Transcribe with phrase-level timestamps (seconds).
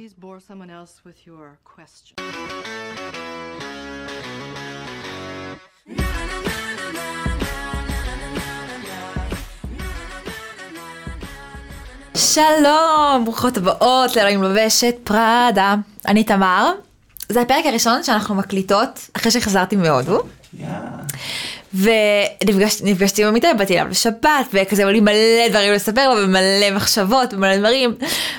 [0.00, 2.16] please bore someone else with your question?
[12.14, 15.74] שלום, ברוכות הבאות לאלוהים לובשת פראדה.
[16.06, 16.72] אני תמר.
[17.28, 20.22] זה הפרק הראשון שאנחנו מקליטות אחרי שחזרתי מהודו.
[21.74, 27.34] ונפגשתי עם עמיתי, באתי אליו לשבת, וכזה היו לי מלא דברים לספר לו, ומלא מחשבות,
[27.34, 27.94] ומלא דברים.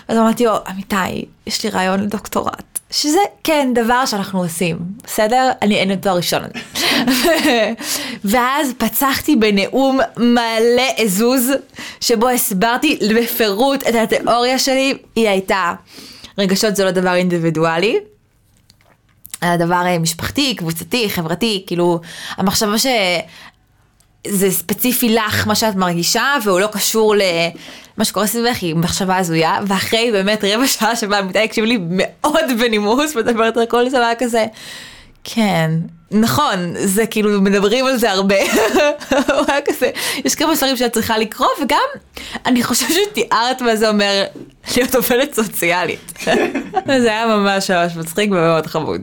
[0.09, 2.71] ואז אמרתי לו, עמיתי, יש לי רעיון לדוקטורט.
[2.91, 5.51] שזה כן דבר שאנחנו עושים, בסדר?
[5.61, 6.43] אני אין את תואר ראשון.
[8.31, 11.51] ואז פצחתי בנאום מלא עזוז,
[12.01, 15.73] שבו הסברתי בפירוט את התיאוריה שלי, היא הייתה,
[16.37, 17.99] רגשות זה לא דבר אינדיבידואלי,
[19.43, 21.99] אלא דבר אה, משפחתי, קבוצתי, חברתי, כאילו,
[22.37, 29.17] המחשבה שזה ספציפי לך, מה שאת מרגישה, והוא לא קשור למה שקורה סביבך, היא מחשבה
[29.17, 33.97] הזויה, ואחרי באמת רבע שעה שבה עמיתי הקשיב לי מאוד בנימוס, מדברת על כל זה,
[34.19, 34.45] כזה,
[35.23, 35.71] כן,
[36.11, 38.35] נכון, זה כאילו, מדברים על זה הרבה.
[39.11, 39.89] הוא היה כזה,
[40.25, 41.77] יש כמה ספרים שאת צריכה לקרוא, וגם,
[42.45, 44.23] אני חושבת שתיארת מה זה אומר
[44.77, 46.13] להיות עובדת סוציאלית.
[47.03, 49.01] זה היה ממש ממש מצחיק ומאוד חמוד.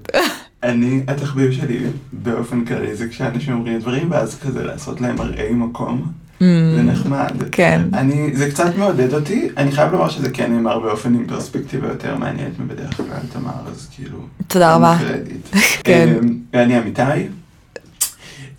[0.63, 1.79] אני, התחביב שלי
[2.13, 6.28] באופן כללי זה כשאנשים אומרים דברים, ואז כזה לעשות להם מראי מקום.
[6.41, 7.33] זה נחמד.
[7.53, 7.83] כן.
[7.93, 12.17] אני, זה קצת מעודד אותי, אני חייב לומר שזה כן נאמר באופן עם פרספקטיבה יותר
[12.17, 14.19] מעניינת מבדרך כלל, תמר, אז כאילו...
[14.47, 14.97] תודה רבה.
[15.85, 16.09] כן.
[16.23, 17.03] אמ, ואני אמיתי.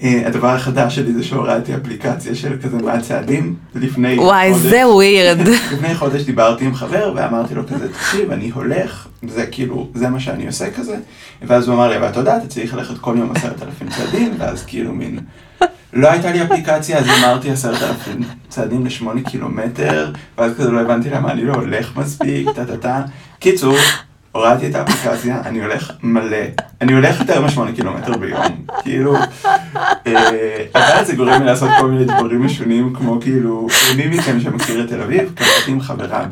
[0.03, 4.65] אה, הדבר החדש שלי זה שהורדתי אפליקציה של כזה מה הצעדים לפני וואי, חודש.
[4.65, 5.39] זה ווירד.
[5.73, 10.19] לפני חודש דיברתי עם חבר ואמרתי לו כזה, תקשיב, אני הולך, זה כאילו, זה מה
[10.19, 10.95] שאני עושה כזה.
[11.41, 14.33] ואז הוא אמר לי, אבל אתה יודע, אתה צריך ללכת כל יום עשרת אלפים צעדים,
[14.37, 15.19] ואז כאילו מין...
[15.93, 21.09] לא הייתה לי אפליקציה, אז אמרתי עשרת אלפים צעדים לשמונה קילומטר, ואז כזה לא הבנתי
[21.09, 23.01] למה אני לא הולך מספיק, טה-טה-טה.
[23.39, 23.77] קיצור,
[24.39, 26.37] הורדתי את האפליקציה, אני הולך מלא.
[26.81, 28.65] אני הולך יותר משמונה קילומטר ביום.
[28.83, 29.15] כאילו,
[30.07, 33.67] אה, אבל זה גורם לי לעשות כל מיני דברים משונים, כמו כאילו,
[33.97, 36.25] מי מכם שמכיר את תל אביב, קראתי עם חברה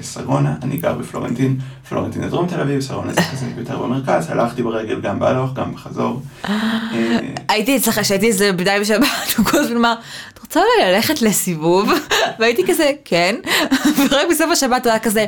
[0.00, 1.56] בשרונה, אני גר בפלורנטין,
[1.88, 5.74] פלורנטין זה דרום תל אביב, שרונה זה כזה יותר במרכז, הלכתי ברגל גם בהלוך, גם
[5.74, 6.22] בחזור.
[6.44, 9.94] אה, הייתי אצלך, כשהייתי איזה בדי בשבת, הוא כל הזמן אמר,
[10.34, 11.90] את רוצה אולי ללכת לסיבוב?
[12.38, 13.34] והייתי כזה, כן.
[14.10, 15.26] ורק בסוף השבת הוא היה כזה,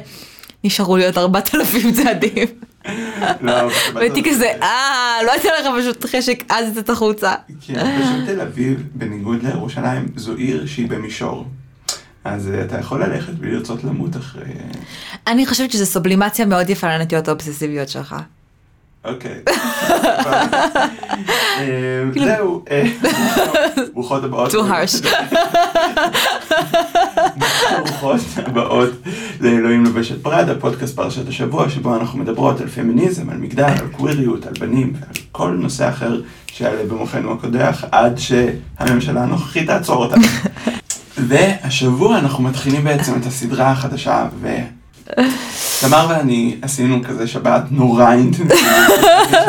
[0.64, 2.46] נשארו לי עוד ארבעת אלפים צעדים.
[3.40, 3.52] לא,
[3.94, 7.34] והייתי כזה, אה, לא הייתה לך פשוט חשק, אז יצאת החוצה.
[7.66, 11.46] כן, פשוט תל אביב, בניגוד לירושלים, זו עיר שהיא במישור.
[12.24, 14.42] אז אה, אתה יכול ללכת בלי לרצות למות אחרי...
[15.26, 18.16] אני חושבת שזו סובלימציה מאוד יפה לנטיות האובססיביות שלך.
[19.04, 19.42] אוקיי.
[21.58, 22.84] אה, זהו, אה,
[23.94, 24.52] ברוכות הבאות.
[24.52, 25.06] Too harsh.
[27.78, 28.90] ברוכות הבאות
[29.40, 34.46] לאלוהים לובשת פראדה, פודקאסט פרשת השבוע, שבו אנחנו מדברות על פמיניזם, על מגדר, על קוויריות,
[34.46, 40.24] על בנים ועל כל נושא אחר שיעלה במוחנו הקודח, עד שהממשלה הנוכחית תעצור אותנו.
[41.28, 44.48] והשבוע אנחנו מתחילים בעצם את הסדרה החדשה, ו...
[45.80, 48.62] תמר ואני עשינו כזה שבת נורא אינטנסיבית,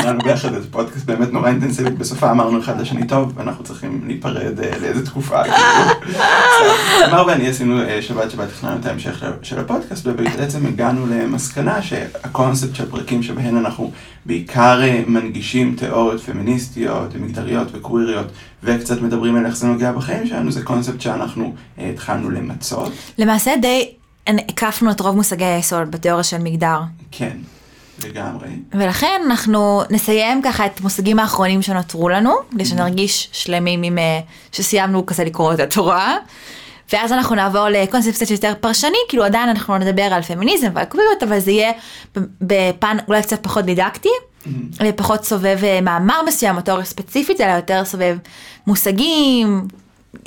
[0.02, 4.60] שלנו ביחד, איזה פודקאסט באמת נורא אינטנסיבית, בסופה אמרנו אחד לשני טוב, ואנחנו צריכים להיפרד
[4.60, 6.18] אה, לאיזה תקופה, כאילו.
[7.10, 12.76] תמר ואני עשינו אה, שבת שבת תכננו את ההמשך של- הפודקאסט, ובעצם הגענו למסקנה שהקונספט
[12.76, 13.92] של פרקים שבהן אנחנו
[14.26, 18.28] בעיקר אה, מנגישים תיאוריות פמיניסטיות ומגדריות וקוויריות,
[18.64, 22.92] וקצת מדברים על איך זה נוגע בחיים שלנו, זה קונספט שאנחנו התחלנו למצות.
[23.18, 23.93] למעשה די
[24.28, 26.80] הקפנו את רוב מושגי היסוד בתיאוריה של מגדר.
[27.12, 27.38] כן,
[28.04, 28.48] לגמרי.
[28.72, 34.20] ולכן אנחנו נסיים ככה את המושגים האחרונים שנותרו לנו, כדי שנרגיש שלמים עם אה,
[34.52, 36.18] שסיימנו כזה לקרוא את התורה.
[36.94, 41.40] ואז אנחנו נעבור לקונספט יותר פרשני, כאילו עדיין אנחנו נדבר על פמיניזם ועל קביעות, אבל
[41.40, 41.72] זה יהיה
[42.42, 44.10] בפן אולי קצת פחות דידקטי,
[44.84, 48.18] ופחות סובב אה, מאמר מסוים או תיאוריה ספציפית, אלא יותר סובב
[48.68, 49.68] מושגים,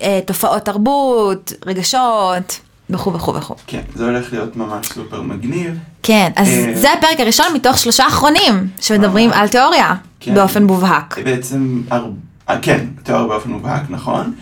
[0.03, 2.61] אה, תופעות תרבות, רגשות,
[2.91, 3.55] וכו' וכו' וכו'.
[3.67, 5.79] כן, זה הולך להיות ממש סופר מגניב.
[6.03, 9.31] כן, אז אה, זה הפרק הראשון מתוך שלושה אחרונים שמדברים.
[9.33, 10.35] על תיאוריה כן.
[10.35, 11.19] באופן מובהק.
[11.25, 12.07] בעצם, הר...
[12.49, 14.33] אה, כן, תיאוריה באופן מובהק, נכון.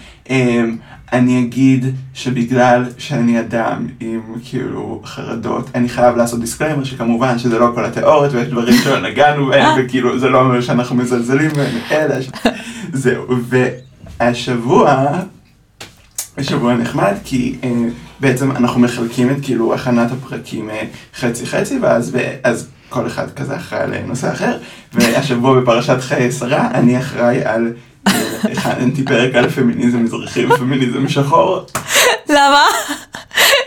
[1.13, 7.71] אני אגיד שבגלל שאני אדם עם כאילו חרדות, אני חייב לעשות disclaimer שכמובן שזה לא
[7.75, 12.23] כל התיאוריות ויש דברים שלא נגענו בהם וכאילו זה לא אומר שאנחנו מזלזלים בהם, אלא
[12.23, 12.31] ש...
[12.93, 13.25] זהו,
[14.21, 15.07] והשבוע,
[16.39, 17.71] השבוע נחמד כי אה,
[18.25, 20.83] בעצם אנחנו מחלקים את כאילו הכנת הפרקים אה,
[21.17, 24.57] חצי חצי ואז ואז כל אחד כזה אחראי על נושא אחר
[24.93, 27.73] והשבוע בפרשת חיי שרה אני אחראי על
[28.53, 31.67] הכנתי פרק על פמיניזם מזרחי ופמיניזם שחור.
[32.29, 32.65] למה?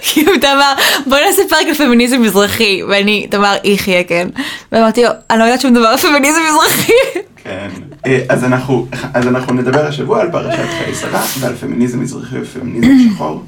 [0.02, 0.74] כי הוא אמר,
[1.06, 4.28] בוא נעשה פרק על פמיניזם מזרחי, ואני, תמר, יחיה, כן.
[4.72, 6.92] ואמרתי לו, אני לא יודעת שום דבר על פמיניזם מזרחי.
[7.36, 7.70] כן.
[8.06, 13.14] אה, אז אנחנו, אז אנחנו נדבר השבוע על פרשת חיי שרה ועל פמיניזם מזרחי ופמיניזם
[13.14, 13.44] שחור.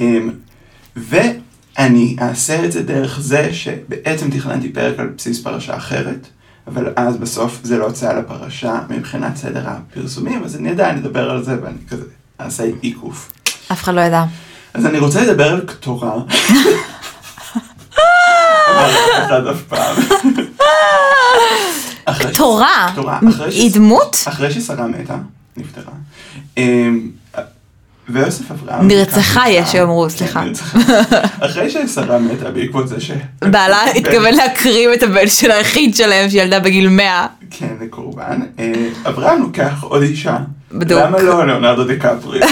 [0.00, 0.30] אמ,
[0.96, 6.26] ואני אעשה את זה דרך זה שבעצם תכננתי פרק על בסיס פרשה אחרת,
[6.66, 11.30] אבל אז בסוף זה לא יוצא על הפרשה מבחינת סדר הפרסומים, אז אני עדיין אדבר
[11.30, 12.04] על זה ואני כזה
[12.40, 13.32] אעשה עיקוף.
[13.72, 14.24] אף אחד לא ידע.
[14.74, 16.12] אז אני רוצה לדבר על קטורה.
[22.92, 23.18] קטורה?
[23.50, 24.24] היא דמות?
[24.28, 25.16] אחרי ששרה מתה,
[25.56, 25.92] נפטרה.
[28.08, 28.88] ויוסף אברהם...
[28.88, 30.44] נרצחה, יש שיאמרו, כן, סליחה.
[30.44, 30.78] נרצחה.
[31.40, 33.10] אחרי ששרה מתה בעקבות זה ש...
[33.42, 37.26] בעלה התכוון להקריב את הבן של היחיד שלהם שילדה בגיל 100.
[37.50, 38.40] כן, לקורבן.
[38.58, 38.72] אה,
[39.08, 40.36] אברהם לוקח עוד אישה.
[40.72, 41.02] בדוק.
[41.02, 42.40] למה לא ליאונרדו דקפרי?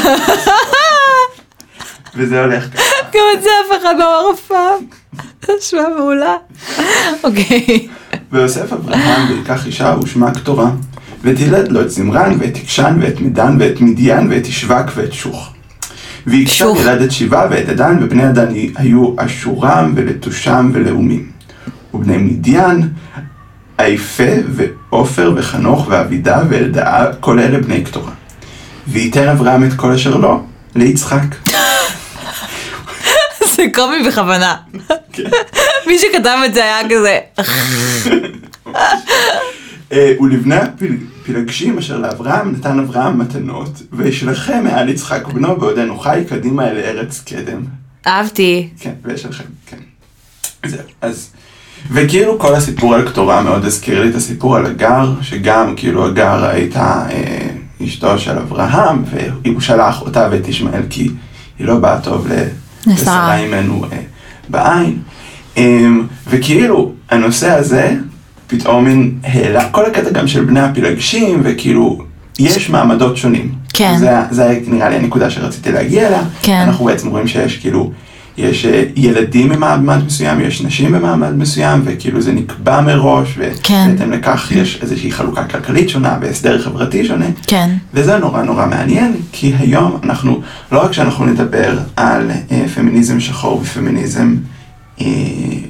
[2.16, 2.82] וזה הולך ככה.
[3.12, 4.84] גם את זה אף אחד לא אמר אף פעם.
[5.58, 6.36] נשמע מעולה.
[7.24, 7.88] אוקיי.
[8.32, 10.70] ויוסף אברהם ויקח אישה ושמה קטורה,
[11.24, 15.50] ותלד לו את זמרן ואת תקשן ואת מדן ואת מדיין ואת ישבק ואת שוך.
[16.26, 16.80] ויקשן שוך.
[16.80, 21.30] ילד את שבעה ואת עדן, ובני עדן היו אשורם ולתושם ולאומים.
[21.94, 22.88] ובני מדיין,
[23.78, 28.12] היפה ועופר וחנוך ואבידה ואלדאה, כל אלה בני קטורה.
[28.88, 30.42] וייתן אברהם את כל אשר לו
[30.74, 31.22] ליצחק.
[33.56, 34.56] זה קומי בכוונה.
[35.12, 35.22] כן.
[35.86, 37.18] מי שכתב את זה היה כזה.
[39.94, 46.68] אה, ולבני הפילגשים אשר לאברהם נתן אברהם מתנות, וישלחם מעל יצחק בנו בעודנו חי קדימה
[46.68, 47.62] אל ארץ קדם.
[48.06, 48.68] אהבתי.
[48.80, 49.76] כן, ויש לכם, כן.
[50.66, 51.30] זהו, אז...
[51.92, 56.44] וכאילו כל הסיפור על קטורה מאוד הזכיר לי את הסיפור על הגר, שגם כאילו הגר
[56.44, 57.48] הייתה אה,
[57.84, 61.10] אשתו של אברהם, והוא שלח אותה ואת ישמעאל כי
[61.58, 62.26] היא לא באה טוב
[62.86, 63.36] לשרה.
[63.36, 63.98] אימנו אה,
[64.48, 64.98] בעין.
[65.56, 65.86] אה,
[66.26, 67.94] וכאילו הנושא הזה
[68.58, 68.86] פתאום
[69.22, 71.98] העלה, כל הקטע גם של בני הפילגשים, וכאילו
[72.38, 73.52] יש מעמדות שונים.
[73.72, 73.96] כן.
[73.98, 76.22] זה, זה נראה לי הנקודה שרציתי להגיע אליה.
[76.42, 76.60] כן.
[76.66, 77.90] אנחנו בעצם רואים שיש כאילו,
[78.38, 83.86] יש אה, ילדים במעמד מסוים, יש נשים במעמד מסוים, וכאילו זה נקבע מראש, כן.
[83.88, 87.26] ובהתאם לכך יש איזושהי חלוקה כלכלית שונה והסדר חברתי שונה.
[87.46, 87.70] כן.
[87.94, 90.40] וזה נורא נורא מעניין, כי היום אנחנו,
[90.72, 94.36] לא רק שאנחנו נדבר על אה, פמיניזם שחור ופמיניזם
[95.00, 95.06] אה,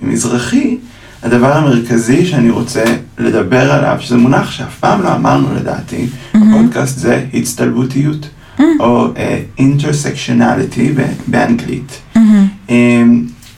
[0.03, 0.77] מזרחי,
[1.25, 2.85] הדבר המרכזי שאני רוצה
[3.19, 8.29] לדבר עליו, שזה מונח שאף פעם לא אמרנו לדעתי, בפודקאסט זה הצטלבותיות,
[8.81, 12.01] או אה, intersectionality ב- באנגלית.
[12.71, 13.03] אה,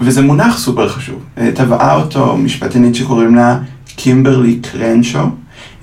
[0.00, 1.20] וזה מונח סופר חשוב.
[1.38, 3.58] אה, טבעה אותו משפטנית שקוראים לה
[3.96, 5.18] קימברלי קרנשו,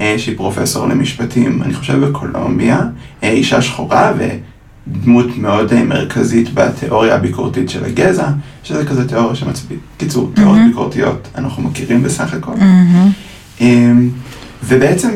[0.01, 2.79] אה, שהיא פרופסור למשפטים, אני חושב בקולומביה,
[3.23, 4.11] אה, אישה שחורה
[4.87, 8.27] ודמות מאוד אה, מרכזית בתיאוריה הביקורתית של הגזע,
[8.63, 12.53] שזה כזה תיאוריה שמצביעה, קיצור, תיאוריות ביקורתיות אנחנו מכירים בסך הכל.
[13.61, 13.91] אה,
[14.63, 15.11] ובעצם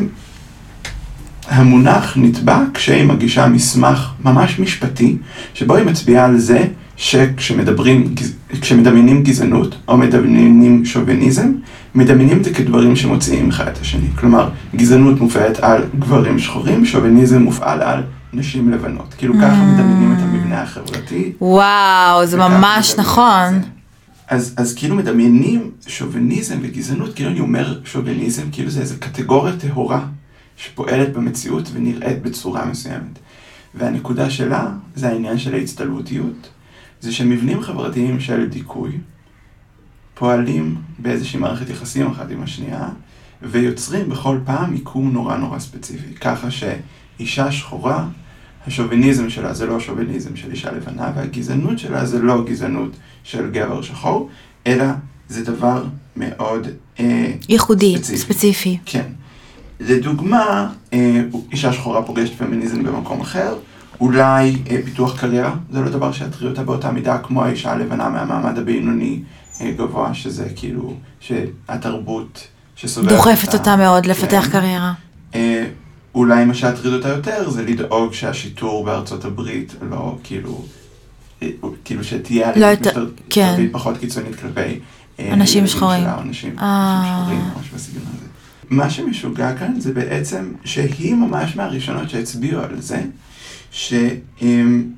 [1.50, 5.18] המונח נתבע כשהיא מגישה מסמך ממש משפטי,
[5.54, 6.64] שבו היא מצביעה על זה
[6.98, 8.16] שכשמדברים,
[8.62, 11.52] כשמדמיינים גזענות או מדמיינים שוביניזם,
[11.96, 14.08] מדמיינים את זה כדברים שמוציאים אחד את השני.
[14.16, 18.04] כלומר, גזענות מופעלת על גברים שחורים, שוביניזם מופעל על
[18.38, 19.14] נשים לבנות.
[19.14, 21.34] כאילו ככה מדמיינים את המבנה החברתי.
[21.42, 23.54] וואו, זה ממש נכון.
[23.62, 23.68] זה.
[24.28, 30.06] אז, אז כאילו מדמיינים שוביניזם וגזענות, כאילו אני אומר שוביניזם, כאילו זה איזה קטגוריה טהורה
[30.58, 33.20] שפועלת במציאות ונראית בצורה מסוימת.
[33.76, 36.50] והנקודה שלה זה העניין של ההצטלבותיות,
[37.02, 38.92] זה שמבנים חברתיים של דיכוי
[40.14, 42.90] פועלים באיזושהי מערכת יחסים אחת עם השנייה,
[43.42, 46.14] ויוצרים בכל פעם מיקום נורא נורא ספציפי.
[46.14, 48.08] ככה שאישה שחורה,
[48.68, 52.92] השוביניזם שלה זה לא שוביניזם של אישה לבנה, והגזענות שלה זה לא גזענות
[53.24, 54.30] של גבר שחור,
[54.68, 54.86] אלא
[55.30, 55.84] זה דבר
[56.18, 56.68] מאוד
[57.00, 58.18] אה, ייחודי, ספציפי.
[58.18, 58.78] ספציפי.
[58.86, 59.06] כן.
[59.80, 61.22] לדוגמה, אה,
[61.52, 63.56] אישה שחורה פוגשת פמיניזם במקום אחר,
[64.02, 68.58] אולי אה, פיתוח קריירה, זה לא דבר שיטריד אותה באותה מידה כמו האישה הלבנה מהמעמד
[68.58, 69.20] הבינוני
[69.62, 74.52] אה, גבוה, שזה כאילו, שהתרבות שסובבת דוחפת אותה מאוד לפתח כן.
[74.52, 74.94] קריירה.
[75.36, 75.66] אה,
[76.16, 80.66] אולי מה שיטריד אותה יותר זה לדאוג שהשיטור בארצות הברית לא כאילו,
[81.86, 83.68] כאילו שתהיה לא יותר- יותר- כן.
[83.72, 84.80] פחות קיצונית כלפי
[85.20, 86.02] אה, אנשים שחורים.
[86.02, 87.02] שלה, אנשים אה.
[87.02, 88.26] אנשים שחורים, משהו בסגנון הזה.
[88.70, 93.02] מה שמשוגע כאן זה בעצם שהיא ממש מהראשונות שהצביעו על זה,
[93.72, 94.90] שאנחנו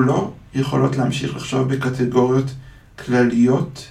[0.00, 2.46] לא יכולות להמשיך לחשוב בקטגוריות
[3.06, 3.86] כלליות,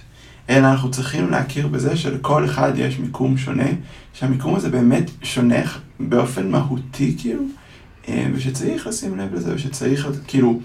[0.48, 3.68] אלא אנחנו צריכים להכיר בזה שלכל אחד יש מיקום שונה,
[4.12, 5.62] שהמיקום הזה באמת שונה
[6.00, 7.42] באופן מהותי כאילו,
[8.08, 10.60] אה, ושצריך לשים לב לזה, ושצריך כאילו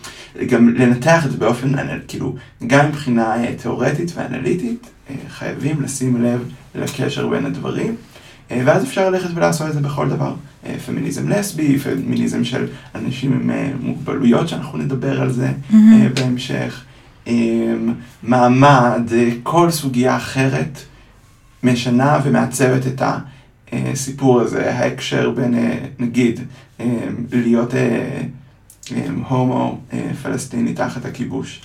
[0.47, 2.35] גם לנתח את זה באופן, כאילו,
[2.67, 7.95] גם מבחינה אה, תיאורטית ואנליטית, אה, חייבים לשים לב לקשר בין הדברים,
[8.51, 10.33] ואז אפשר ללכת ולעשות את זה בכל דבר.
[10.85, 16.83] פמיניזם לסבי, פמיניזם של אנשים עם מוגבלויות, שאנחנו נדבר על זה אה, בהמשך,
[18.23, 20.79] מעמד, אה, כל סוגיה אחרת
[21.63, 23.01] משנה ומעצבת את
[23.71, 26.39] הסיפור הזה, ההקשר בין, אה, נגיד,
[26.79, 28.21] אה, להיות אה,
[28.95, 29.79] אה, הומו
[30.23, 31.61] פלסטיני תחת הכיבוש.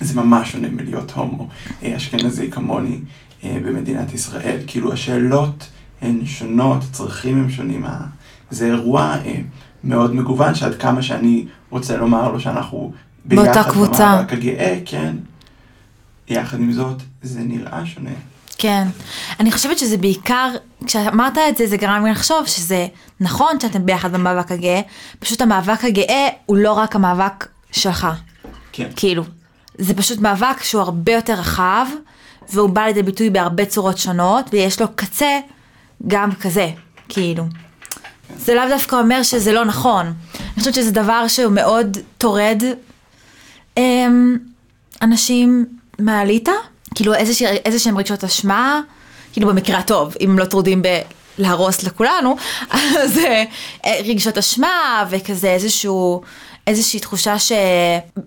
[0.00, 1.48] זה ממש שונה מלהיות הומו
[1.84, 2.98] אשכנזי כמוני
[3.44, 4.58] במדינת ישראל.
[4.66, 5.68] כאילו השאלות
[6.02, 7.84] הן שונות, הצרכים הם שונים.
[8.50, 9.16] זה אירוע
[9.84, 12.92] מאוד מגוון, שעד כמה שאני רוצה לומר לו שאנחנו
[13.24, 14.12] באותה ביחד קבוצה.
[14.16, 15.16] במאבק הגאה, כן.
[16.28, 18.10] יחד עם זאת, זה נראה שונה.
[18.58, 18.88] כן.
[19.40, 20.48] אני חושבת שזה בעיקר,
[20.86, 22.86] כשאמרת את זה, זה גרם לי לחשוב שזה
[23.20, 24.80] נכון שאתם ביחד במאבק הגאה,
[25.18, 28.06] פשוט המאבק הגאה הוא לא רק המאבק שלך.
[28.72, 28.88] כן.
[28.96, 29.24] כאילו,
[29.78, 31.86] זה פשוט מאבק שהוא הרבה יותר רחב,
[32.52, 35.38] והוא בא לידי ביטוי בהרבה צורות שונות, ויש לו קצה
[36.06, 36.70] גם כזה,
[37.08, 37.44] כאילו.
[38.36, 40.06] זה לאו דווקא אומר שזה לא נכון.
[40.34, 42.62] אני חושבת שזה דבר שהוא מאוד טורד
[45.02, 45.66] אנשים
[45.98, 46.52] מהאליטה,
[46.94, 47.14] כאילו
[47.64, 48.80] איזה שהם רגשות אשמה,
[49.32, 50.82] כאילו במקרה הטוב, אם לא טרודים
[51.38, 52.36] בלהרוס לכולנו,
[52.70, 53.44] אז אה,
[53.86, 56.22] אה, רגשות אשמה וכזה איזשהו,
[56.66, 57.52] איזושהי תחושה ש...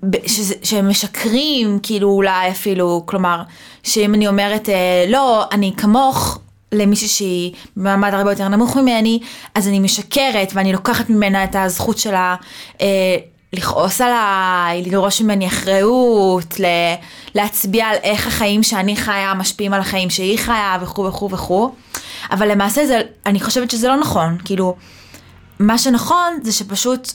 [0.09, 3.41] ב- שזה, שהם משקרים, כאילו אולי אפילו, כלומר,
[3.83, 6.39] שאם אני אומרת, אה, לא, אני כמוך,
[6.71, 9.19] למישהי שהיא במעמד הרבה יותר נמוך ממני,
[9.55, 12.35] אז אני משקרת ואני לוקחת ממנה את הזכות שלה
[12.81, 13.17] אה,
[13.55, 16.55] לכעוס עליי, לדרוש ממני אחריות,
[17.35, 21.71] להצביע על איך החיים שאני חיה משפיעים על החיים שהיא חיה וכו' וכו' וכו'.
[22.31, 24.75] אבל למעשה זה, אני חושבת שזה לא נכון, כאילו,
[25.59, 27.11] מה שנכון זה שפשוט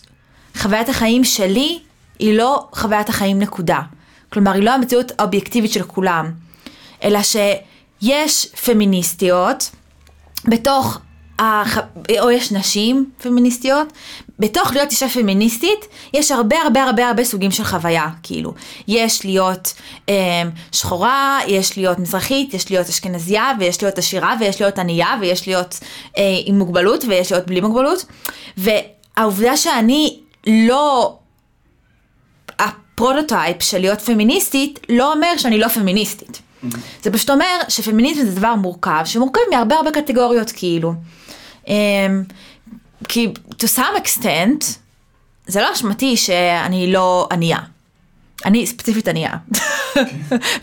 [0.56, 1.78] חוויית החיים שלי
[2.18, 3.80] היא לא חוויית החיים נקודה.
[4.32, 6.32] כלומר, היא לא המציאות האובייקטיבית של כולם,
[7.04, 9.70] אלא שיש פמיניסטיות
[10.44, 10.98] בתוך,
[11.40, 11.78] הח...
[12.20, 13.92] או יש נשים פמיניסטיות,
[14.38, 18.54] בתוך להיות אישה פמיניסטית, יש הרבה הרבה הרבה הרבה סוגים של חוויה, כאילו.
[18.88, 19.74] יש להיות
[20.08, 20.14] אה,
[20.72, 25.78] שחורה, יש להיות מזרחית, יש להיות אשכנזייה, ויש להיות עשירה, ויש להיות ענייה, ויש להיות
[26.18, 28.04] אה, עם מוגבלות, ויש להיות בלי מוגבלות.
[28.56, 31.16] והעובדה שאני לא
[32.58, 36.42] ה prototype של להיות פמיניסטית, לא אומר שאני לא פמיניסטית.
[37.02, 40.94] זה פשוט אומר שפמיניזם זה דבר מורכב, שמורכב מהרבה הרבה קטגוריות כאילו.
[41.68, 42.22] אמ,
[43.08, 44.64] כי to some extent,
[45.46, 47.58] זה לא אשמתי שאני לא ענייה.
[48.44, 49.32] אני ספציפית ענייה.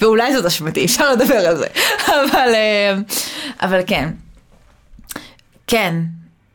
[0.01, 1.67] ואולי זאת אשמתי, אפשר לדבר על זה.
[2.07, 3.03] אבל, אמ,
[3.61, 4.09] אבל כן.
[5.67, 5.95] כן,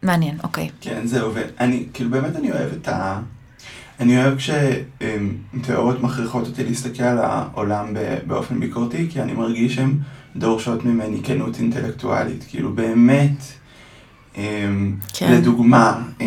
[0.03, 0.71] מעניין, אוקיי.
[0.81, 3.21] כן, זהו, ואני, כאילו באמת אני אוהב את ה...
[4.01, 7.95] אני אוהב כשתיאוריות מכריחות אותי להסתכל על העולם
[8.27, 9.99] באופן ביקורתי, כי אני מרגיש שהן
[10.37, 12.45] דורשות ממני כנות אינטלקטואלית.
[12.49, 13.62] כאילו באמת, אמ,
[15.13, 15.33] כן.
[15.33, 16.27] לדוגמה, אמ,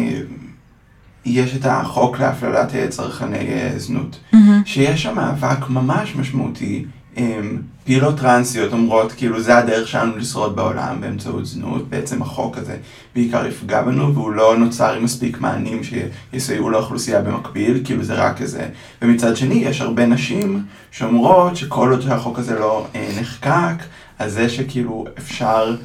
[1.26, 4.20] יש את החוק להפללת אה, צרכני אה, זנות,
[4.66, 6.86] שיש שם מאבק ממש משמעותי.
[7.18, 11.90] אמ, פעילות טרנסיות אומרות, כאילו, זה הדרך שלנו לשרוד בעולם באמצעות זנות.
[11.90, 12.78] בעצם החוק הזה
[13.16, 18.42] בעיקר יפגע בנו, והוא לא נוצר עם מספיק מענים שיסייעו לאוכלוסייה במקביל, כאילו זה רק
[18.42, 18.70] איזה...
[19.02, 23.84] ומצד שני, יש הרבה נשים שאומרות שכל עוד שהחוק הזה לא אה, נחקק,
[24.20, 25.76] אז זה שכאילו אפשר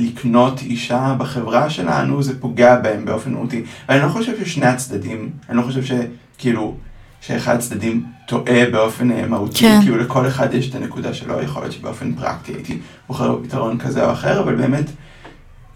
[0.00, 3.62] לקנות אישה בחברה שלנו, זה פוגע בהם באופן מהותי.
[3.88, 6.74] ואני לא חושב ששני הצדדים, אני לא חושב שכאילו,
[7.20, 9.78] שאחד הצדדים טועה באופן אה, מהותי, כן.
[9.82, 14.06] כאילו לכל אחד יש את הנקודה שלו, יכול להיות שבאופן פרקטי הייתי בוחר בפתרון כזה
[14.06, 14.90] או אחר, אבל באמת,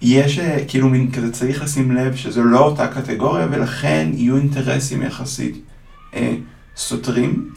[0.02, 5.02] יש אה, כאילו מין כזה צריך לשים לב שזו לא אותה קטגוריה, ולכן יהיו אינטרסים
[5.02, 5.60] יחסית
[6.14, 6.34] אה,
[6.76, 7.50] סותרים.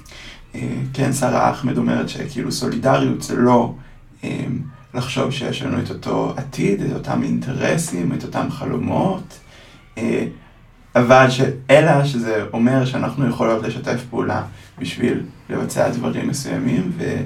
[0.56, 3.74] אה, כן, שרה אחמד אומרת שכאילו סולידריות זה לא
[4.24, 4.46] אה,
[4.94, 9.40] לחשוב שיש לנו את אותו עתיד, את אותם אינטרסים, את אותם חלומות,
[9.98, 10.26] אה,
[10.96, 11.42] אבל ש...
[11.70, 14.44] אלא שזה אומר שאנחנו יכולות לשתף פעולה
[14.80, 17.24] בשביל לבצע דברים מסוימים ו...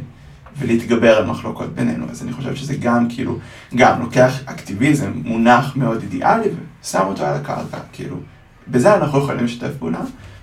[0.60, 2.06] ולהתגבר על מחלוקות בינינו.
[2.10, 3.38] אז אני חושב שזה גם כאילו,
[3.76, 6.50] גם לוקח אקטיביזם, מונח מאוד אידיאלי,
[6.84, 8.18] ושם אותו על הקרקע, כאילו,
[8.68, 10.02] בזה אנחנו יכולים לשתף פעולה,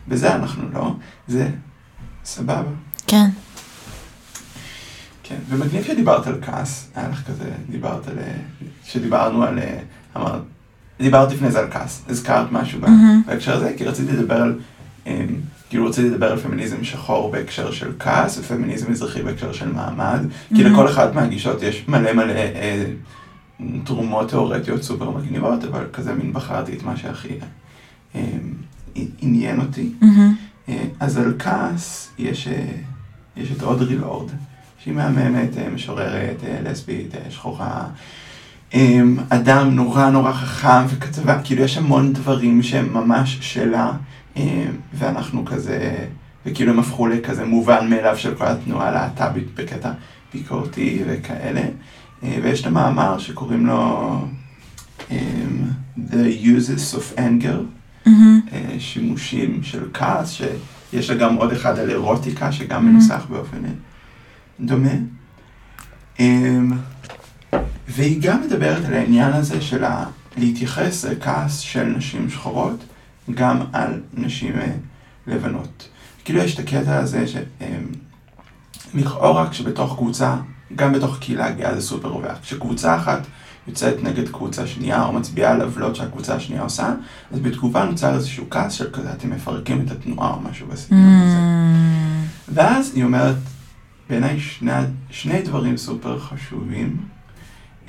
[0.08, 0.94] בזה אנחנו לא,
[1.28, 1.48] זה
[2.24, 2.70] סבבה.
[3.06, 3.26] כן.
[5.34, 8.14] כן, ומגניב שדיברת על כעס, היה לך כזה, דיברת על,
[8.84, 9.58] שדיברנו על,
[10.16, 10.42] אמרת,
[11.00, 12.88] דיברת לפני זה על כעס, הזכרת משהו בה-
[13.26, 14.58] בהקשר הזה, כי רציתי לדבר על,
[15.06, 15.24] אה,
[15.70, 20.20] כאילו רציתי לדבר על פמיניזם שחור בהקשר של כעס, ופמיניזם מזרחי בהקשר של מעמד,
[20.56, 22.84] כי לכל אחת מהגישות יש מלא מלא אה,
[23.84, 27.28] תרומות תיאורטיות סופר מגניבות, אבל כזה מין בחרתי את מה שהכי
[28.14, 28.20] אה,
[29.20, 29.90] עניין אותי.
[30.68, 32.66] אה, אז על כעס יש, אה,
[33.36, 34.30] יש את אודרי לורד,
[34.84, 37.84] שהיא מהממת, אה, משוררת, אה, לסבית, אה, שחורה.
[38.74, 43.92] אה, אדם נורא נורא חכם וכתבה, כאילו יש המון דברים שהם ממש שלה,
[44.36, 44.64] אה,
[44.94, 46.06] ואנחנו כזה,
[46.46, 49.92] וכאילו הם הפכו לכזה מובן מאליו של כל התנועה הלהט"בית בקטע
[50.34, 51.62] ביקורתי וכאלה.
[52.22, 54.18] ויש את המאמר שקוראים לו
[55.10, 55.16] אה,
[55.98, 57.58] The Uses of Anger.
[58.06, 63.58] אה, שימושים של כעס, שיש לה גם עוד אחד על אירוטיקה, שגם מנוסח באופן
[64.60, 64.90] דומה.
[66.20, 66.72] אמ,
[67.88, 70.04] והיא גם מדברת על העניין הזה של ה-
[70.36, 72.84] להתייחס לכעס של נשים שחורות,
[73.34, 74.72] גם על נשים אה,
[75.26, 75.88] לבנות.
[76.24, 77.24] כאילו יש את הקטע הזה
[78.94, 80.36] שלכאורה כשבתוך קבוצה,
[80.76, 82.38] גם בתוך קהילה גאה זה סופר רווח.
[82.42, 83.20] כשקבוצה אחת
[83.68, 86.94] יוצאת נגד קבוצה שנייה, או מצביעה על עוולות שהקבוצה השנייה עושה,
[87.32, 91.36] אז בתגובה נוצר איזשהו כעס של כזה, אתם מפרקים את התנועה או משהו בסגנון הזה.
[92.48, 93.36] ואז היא אומרת,
[94.08, 94.72] בעיניי שני,
[95.10, 96.96] שני דברים סופר חשובים.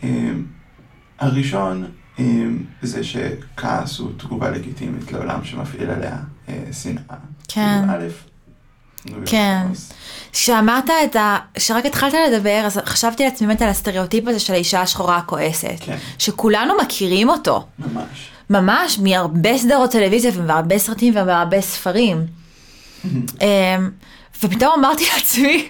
[0.03, 0.45] אמ,
[1.19, 1.85] הראשון
[2.19, 6.17] אמ, זה שכעס הוא תגובה לגיטימית לעולם שמפעיל עליה
[6.49, 7.15] אה, שנאה.
[7.47, 7.81] כן.
[7.87, 8.07] כאילו, א',
[9.25, 9.67] כן.
[10.31, 11.37] כשאמרת את ה...
[11.53, 15.75] כשרק התחלת לדבר, אז חשבתי לעצמי באמת על הסטריאוטיפ הזה של האישה השחורה הכועסת.
[15.79, 15.97] כן.
[16.19, 17.67] שכולנו מכירים אותו.
[17.79, 18.29] ממש.
[18.49, 22.17] ממש, מהרבה סדרות טלוויזיה ומהרבה סרטים ומהרבה ספרים.
[23.41, 23.89] אמ,
[24.43, 25.69] ופתאום אמרתי לעצמי,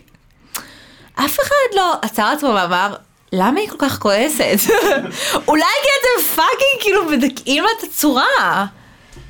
[1.16, 2.96] אף אחד לא עצר עצמו ואמר,
[3.34, 4.58] למה היא כל כך כועסת?
[5.48, 8.66] אולי כי אתם fucking כאילו מדכאים לה את הצורה.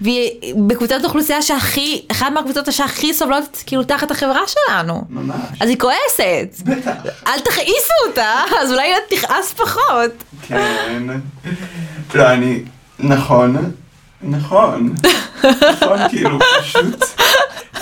[0.02, 5.02] והיא בקבוצת אוכלוסייה שהכי, אחת מהקבוצות שהכי סובלות כאילו תחת החברה שלנו.
[5.10, 5.36] ממש.
[5.60, 6.62] אז היא כועסת.
[6.66, 6.92] בטח.
[7.28, 10.12] אל תכעיסו אותה, אז אולי היא תכעס פחות.
[10.48, 11.04] כן.
[12.16, 12.64] לא, אני...
[13.00, 13.72] נכון.
[14.22, 14.94] נכון.
[15.44, 17.04] נכון, כאילו, פשוט...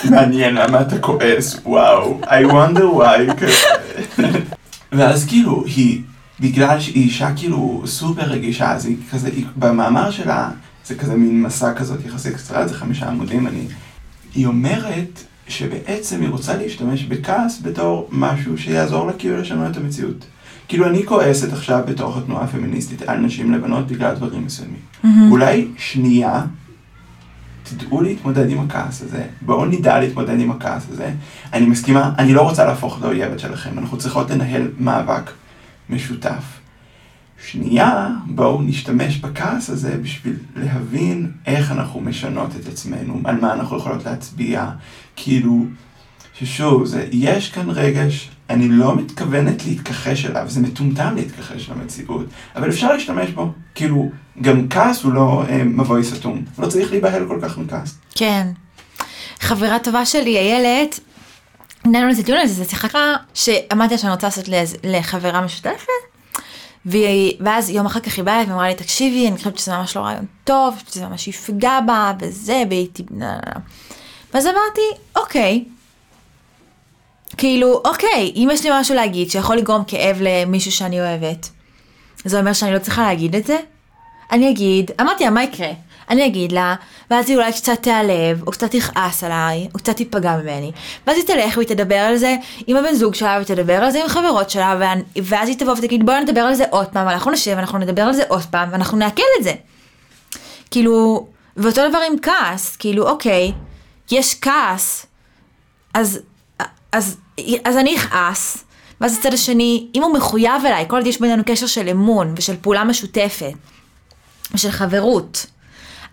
[0.10, 2.20] מעניין למה אתה כועס, וואו.
[2.24, 3.44] I wonder why.
[4.92, 6.02] ואז כאילו, היא...
[6.40, 10.50] בגלל שהיא אישה כאילו סופר רגישה, אז היא כזה, היא, במאמר שלה,
[10.86, 13.68] זה כזה מין מסע כזאת יחסית קצרה, זה חמישה עמודים, אני...
[14.36, 20.26] היא אומרת שבעצם היא רוצה להשתמש בכעס בתור משהו שיעזור לה כאילו לשנות את המציאות.
[20.68, 24.80] כאילו אני כועסת עכשיו בתוך התנועה הפמיניסטית על נשים לבנות בגלל דברים מסוימים.
[25.32, 26.42] אולי שנייה,
[27.64, 31.12] תדעו להתמודד עם הכעס הזה, בואו נדע להתמודד עם הכעס הזה.
[31.54, 35.32] אני מסכימה, אני לא רוצה להפוך לאויבת שלכם, אנחנו צריכות לנהל מאבק
[35.90, 36.44] משותף.
[37.48, 43.78] שנייה, בואו נשתמש בכעס הזה בשביל להבין איך אנחנו משנות את עצמנו, על מה אנחנו
[43.78, 44.70] יכולות להצביע,
[45.16, 45.66] כאילו,
[46.34, 52.26] ששוב, זה, יש כאן רגש, אני לא מתכוונת להתכחש אליו, זה מטומטם להתכחש למציאות,
[52.56, 54.10] אבל אפשר להשתמש בו, כאילו,
[54.42, 57.98] גם כעס הוא לא אה, מבוי סתום, לא צריך להיבהל כל כך מכעס.
[58.16, 58.48] כן.
[59.40, 61.00] חברה טובה שלי, איילת,
[61.86, 64.50] ניהלנו איזה דיון על זה, זה שיחה שאמרתי שאני רוצה לעשות
[64.84, 65.88] לחברה משותפת,
[67.40, 70.26] ואז יום אחר כך היא באה ואמרה לי, תקשיבי, אני חושבת שזה ממש לא רעיון
[70.44, 72.64] טוב, שזה ממש יפגע בה, וזה,
[73.12, 73.40] נה.
[74.34, 74.82] ואז אמרתי,
[75.16, 75.64] אוקיי.
[77.38, 81.50] כאילו, אוקיי, אם יש לי משהו להגיד שיכול לגרום כאב למישהו שאני אוהבת,
[82.26, 83.58] זה אומר שאני לא צריכה להגיד את זה?
[84.32, 85.70] אני אגיד, אמרתי לה, מה יקרה?
[86.10, 86.76] אני אגיד לה,
[87.12, 90.72] ואז היא אולי קצת תיעלב, או קצת תכעס עליי, או קצת תיפגע ממני.
[91.08, 92.36] ואז היא תלך והיא תדבר על זה
[92.68, 96.06] עם הבן זוג שלה, והיא תדבר על זה עם חברות שלה, ואז היא תבוא ותגיד,
[96.06, 98.98] בואי נדבר על זה עוד פעם, אנחנו נשב, אנחנו נדבר על זה עוד פעם, ואנחנו
[98.98, 99.54] נעכל את זה.
[100.72, 103.52] כאילו, ואותו דבר עם כעס, כאילו, אוקיי,
[104.12, 105.06] יש כעס,
[105.94, 106.20] אז,
[106.94, 107.18] אז,
[107.64, 108.64] אז אני אכעס,
[109.02, 112.56] ואז הצד השני, אם הוא מחויב אליי, כל עוד יש בינינו קשר של אמון ושל
[112.62, 113.54] פעולה משותפת,
[114.54, 115.46] ושל חברות,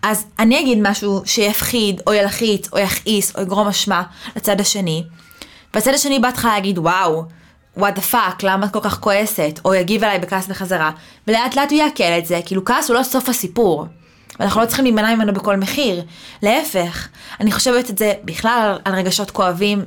[0.01, 4.03] אז אני אגיד משהו שיפחיד, או ילחיץ, או יכעיס, או יגרום אשמה
[4.35, 5.03] לצד השני,
[5.73, 7.23] והצד השני בהתחלה יגיד, וואו,
[7.77, 9.59] what the fuck, למה את כל כך כועסת?
[9.65, 10.91] או יגיב אליי בכעס בחזרה,
[11.27, 13.85] ולאט לאט הוא יעכל את זה, כאילו כעס הוא לא סוף הסיפור.
[14.39, 16.03] ואנחנו לא צריכים להימנע ממנו בכל מחיר.
[16.43, 17.07] להפך,
[17.39, 19.85] אני חושבת את זה בכלל על רגשות כואבים,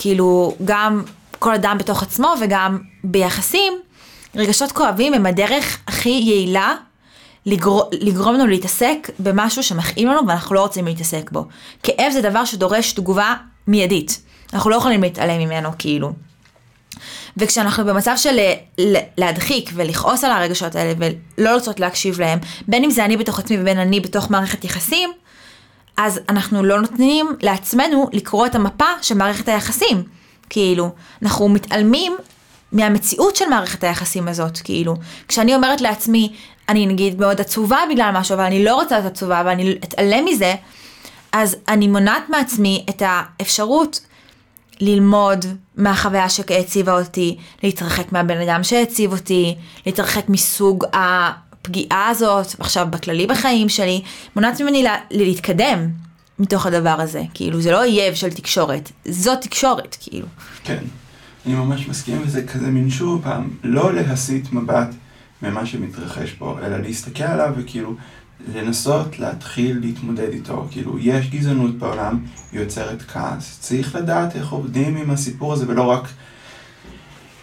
[0.00, 1.02] כאילו גם
[1.38, 3.72] כל אדם בתוך עצמו וגם ביחסים,
[4.36, 6.74] רגשות כואבים הם הדרך הכי יעילה
[7.46, 11.46] לגרום, לגרום לנו להתעסק במשהו שמכאיב לנו ואנחנו לא רוצים להתעסק בו.
[11.82, 13.34] כאב זה דבר שדורש תגובה
[13.66, 14.22] מיידית.
[14.52, 16.12] אנחנו לא יכולים להתעלם ממנו כאילו.
[17.36, 18.38] וכשאנחנו במצב של
[18.78, 20.92] ל- להדחיק ולכעוס על הרגשות האלה
[21.38, 25.10] ולא רוצות להקשיב להם, בין אם זה אני בתוך עצמי ובין אני בתוך מערכת יחסים,
[25.96, 30.02] אז אנחנו לא נותנים לעצמנו לקרוא את המפה של מערכת היחסים.
[30.50, 30.90] כאילו,
[31.22, 32.16] אנחנו מתעלמים
[32.72, 34.96] מהמציאות של מערכת היחסים הזאת, כאילו.
[35.28, 36.32] כשאני אומרת לעצמי,
[36.68, 40.54] אני נגיד מאוד עצובה בגלל משהו, אבל אני לא רוצה להיות עצובה ואני אתעלם מזה,
[41.32, 44.00] אז אני מונעת מעצמי את האפשרות
[44.80, 45.44] ללמוד
[45.76, 49.54] מהחוויה שהציבה אותי, להתרחק מהבן אדם שהציב אותי,
[49.86, 50.84] להתרחק מסוג
[51.60, 54.02] הפגיעה הזאת, עכשיו בכללי בחיים שלי,
[54.36, 55.88] מונעת ממני לה, להתקדם
[56.38, 60.26] מתוך הדבר הזה, כאילו זה לא אויב של תקשורת, זו תקשורת, כאילו.
[60.64, 60.84] כן,
[61.46, 64.94] אני ממש מסכים, וזה כזה מין שוב פעם, לא להסיט מבט
[65.42, 67.94] ממה שמתרחש פה, אלא להסתכל עליו וכאילו
[68.54, 70.66] לנסות להתחיל להתמודד איתו.
[70.70, 73.58] כאילו, יש גזענות בעולם, היא יוצרת כעס.
[73.60, 76.08] צריך לדעת איך עובדים עם הסיפור הזה, ולא רק...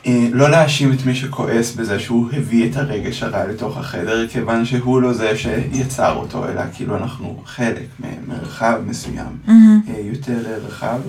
[0.07, 4.65] אה, לא להאשים את מי שכועס בזה שהוא הביא את הרגש הרע לתוך החדר, כיוון
[4.65, 9.89] שהוא לא זה שיצר אותו, אלא כאילו אנחנו חלק ממרחב מסוים Mm-hmm.
[9.89, 10.99] אה, יותר רחב.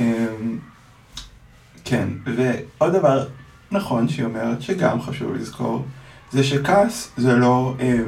[0.00, 0.26] אה,
[1.84, 3.26] כן, ועוד דבר
[3.70, 5.84] נכון שהיא אומרת, שגם חשוב לזכור,
[6.32, 7.98] זה שכעס זה לא אה,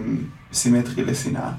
[0.52, 1.50] סימטרי לשנאה.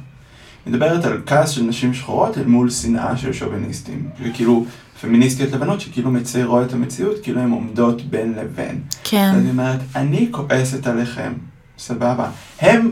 [0.68, 4.10] מדברת על כעס של נשים שחורות אל מול שנאה של שוביניסטים.
[4.22, 4.66] וכאילו,
[5.02, 8.82] פמיניסטיות לבנות שכאילו מציירות את המציאות, כאילו הן עומדות בין לבין.
[9.04, 9.32] כן.
[9.36, 11.34] אז היא אומרת, אני כועסת עליכם,
[11.78, 12.30] סבבה.
[12.60, 12.92] הם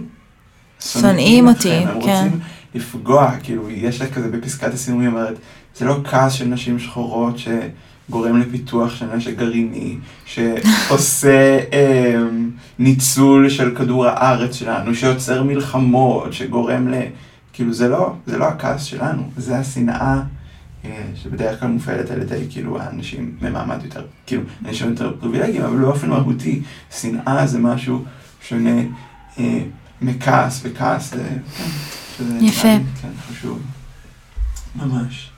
[0.79, 2.23] שונאים אותי, אתכם, הם כן.
[2.23, 2.39] רוצים
[2.75, 5.35] לפגוע, כאילו, יש לה כזה בפסקת הסיום, היא אומרת,
[5.75, 12.19] זה לא כעס של נשים שחורות שגורם לפיתוח של נשק גרעיני, שעושה אה,
[12.79, 16.95] ניצול של כדור הארץ שלנו, שיוצר מלחמות, שגורם ל...
[17.57, 20.21] כאילו, זה לא, זה לא הכעס שלנו, זה השנאה.
[20.85, 25.77] אה, שבדרך כלל מופעלת על ידי כאילו האנשים ממעמד יותר, כאילו אנשים יותר פריבילגיים, אבל
[25.77, 26.61] באופן מהותי,
[26.99, 28.05] שנאה זה משהו
[28.41, 28.79] שונה
[29.39, 29.59] אה,
[30.01, 31.63] מכעס, וכעס זה, כן,
[32.17, 32.67] שזה יפה.
[32.67, 33.61] נראה כן, חשוב,
[34.75, 35.31] ממש.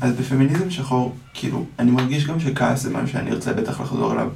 [0.00, 4.28] אז בפמיניזם שחור, כאילו, אני מרגיש גם שכעס זה משהו שאני ארצה בטח לחזור אליו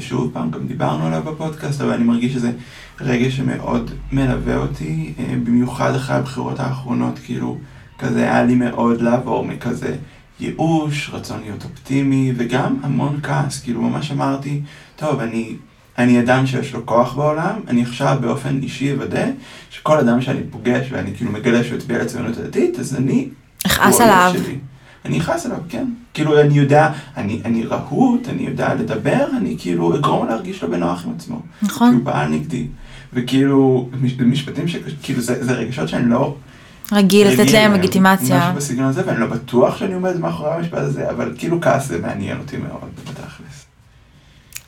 [0.00, 2.52] שוב פעם, גם דיברנו עליו בפודקאסט, אבל אני מרגיש שזה
[3.00, 7.58] רגע שמאוד מלווה אותי, אה, במיוחד אחרי הבחירות האחרונות, כאילו,
[7.98, 9.96] כזה היה לי מאוד לעבור מכזה
[10.40, 14.60] ייאוש, רצון להיות אופטימי, וגם המון כעס, כאילו ממש אמרתי,
[14.96, 15.56] טוב, אני,
[15.98, 19.26] אני אדם שיש לו כוח בעולם, אני עכשיו באופן אישי אוודא
[19.70, 23.28] שכל אדם שאני פוגש ואני כאילו מגלה שהוא הצביע לציונות הדתית, אז אני...
[23.66, 24.32] אכעס עליו.
[24.36, 24.58] שלי.
[25.04, 25.84] אני אכעס עליו, כן.
[26.14, 30.68] כאילו, אני יודע, אני, אני רהוט, אני יודע לדבר, אני כאילו אגרום לו להרגיש לא
[30.68, 31.40] בנוח עם עצמו.
[31.60, 31.94] כי נכון.
[31.94, 32.66] הוא פעל נגדי.
[33.12, 36.34] וכאילו, מש- משפטים שכאילו, זה, זה רגשות שאני לא...
[36.92, 38.38] רגיל לתת להם לגיטימציה.
[38.38, 41.98] משהו בסגנון הזה, ואני לא בטוח שאני עומד מאחורי המשפט הזה, אבל כאילו כעס זה
[41.98, 43.64] מעניין אותי מאוד, בתכלס.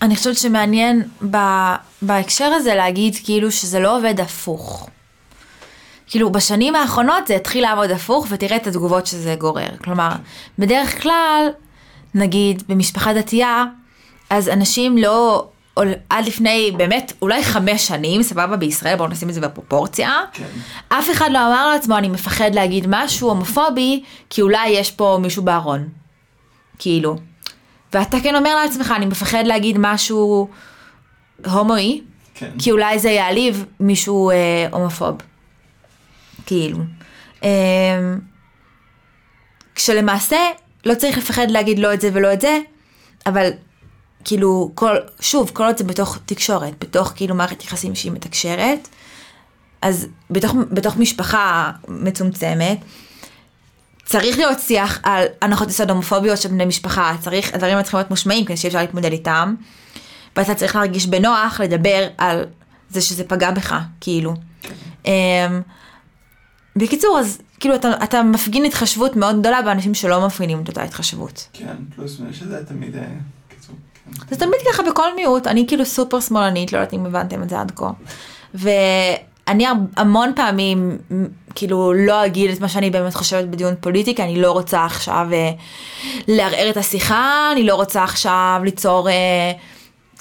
[0.03, 4.91] אני חושבת שמעניין ב- בהקשר הזה להגיד כאילו שזה לא עובד הפוך.
[6.07, 9.69] כאילו בשנים האחרונות זה התחיל לעבוד הפוך ותראה את התגובות שזה גורר.
[9.85, 10.11] כלומר,
[10.59, 11.49] בדרך כלל,
[12.15, 13.65] נגיד במשפחה דתייה,
[14.31, 15.49] אז אנשים לא,
[16.11, 20.45] עד לפני באמת אולי חמש שנים, סבבה בישראל, בואו נשים את זה בפרופורציה, כן.
[20.89, 25.43] אף אחד לא אמר לעצמו אני מפחד להגיד משהו הומופובי, כי אולי יש פה מישהו
[25.43, 25.89] בארון.
[26.79, 27.17] כאילו.
[27.93, 30.49] ואתה כן אומר לעצמך, אני מפחד להגיד משהו
[31.47, 32.01] הומואי,
[32.35, 32.51] כן.
[32.59, 35.17] כי אולי זה יעליב מישהו אה, הומופוב.
[36.47, 36.79] כאילו.
[37.45, 38.15] אה,
[39.75, 40.37] כשלמעשה
[40.87, 42.59] לא צריך לפחד להגיד לא את זה ולא את זה,
[43.27, 43.51] אבל
[44.25, 48.89] כאילו, כל, שוב, כל עוד זה בתוך תקשורת, בתוך כאילו מערכת יחסים שהיא מתקשרת,
[49.83, 52.79] אז בתוך, בתוך משפחה מצומצמת,
[54.05, 58.45] צריך להיות שיח על הנחות יסוד הומופוביות של בני משפחה, צריך, הדברים צריכים להיות מושמעים
[58.45, 59.55] כדי שאפשר להתמודד איתם,
[60.37, 62.45] ואתה צריך להרגיש בנוח לדבר על
[62.91, 64.35] זה שזה פגע בך, כאילו.
[66.77, 71.49] בקיצור, אז כאילו אתה, אתה מפגין התחשבות מאוד גדולה באנשים שלא מפגינים את אותה התחשבות.
[71.53, 73.03] כן, פלוס מינוס, שזה תמיד, אה,
[73.49, 74.27] קיצור, כן.
[74.31, 77.61] זה תמיד ככה בכל מיעוט, אני כאילו סופר שמאלנית, לא יודעת אם הבנתם את זה
[77.61, 77.91] עד כה.
[78.55, 80.99] ואני המון פעמים,
[81.55, 85.27] כאילו, לא אגיד את מה שאני באמת חושבת בדיון פוליטי, כי אני לא רוצה עכשיו
[85.33, 85.51] אה,
[86.29, 89.53] לערער את השיחה, אני לא רוצה עכשיו ליצור, אה,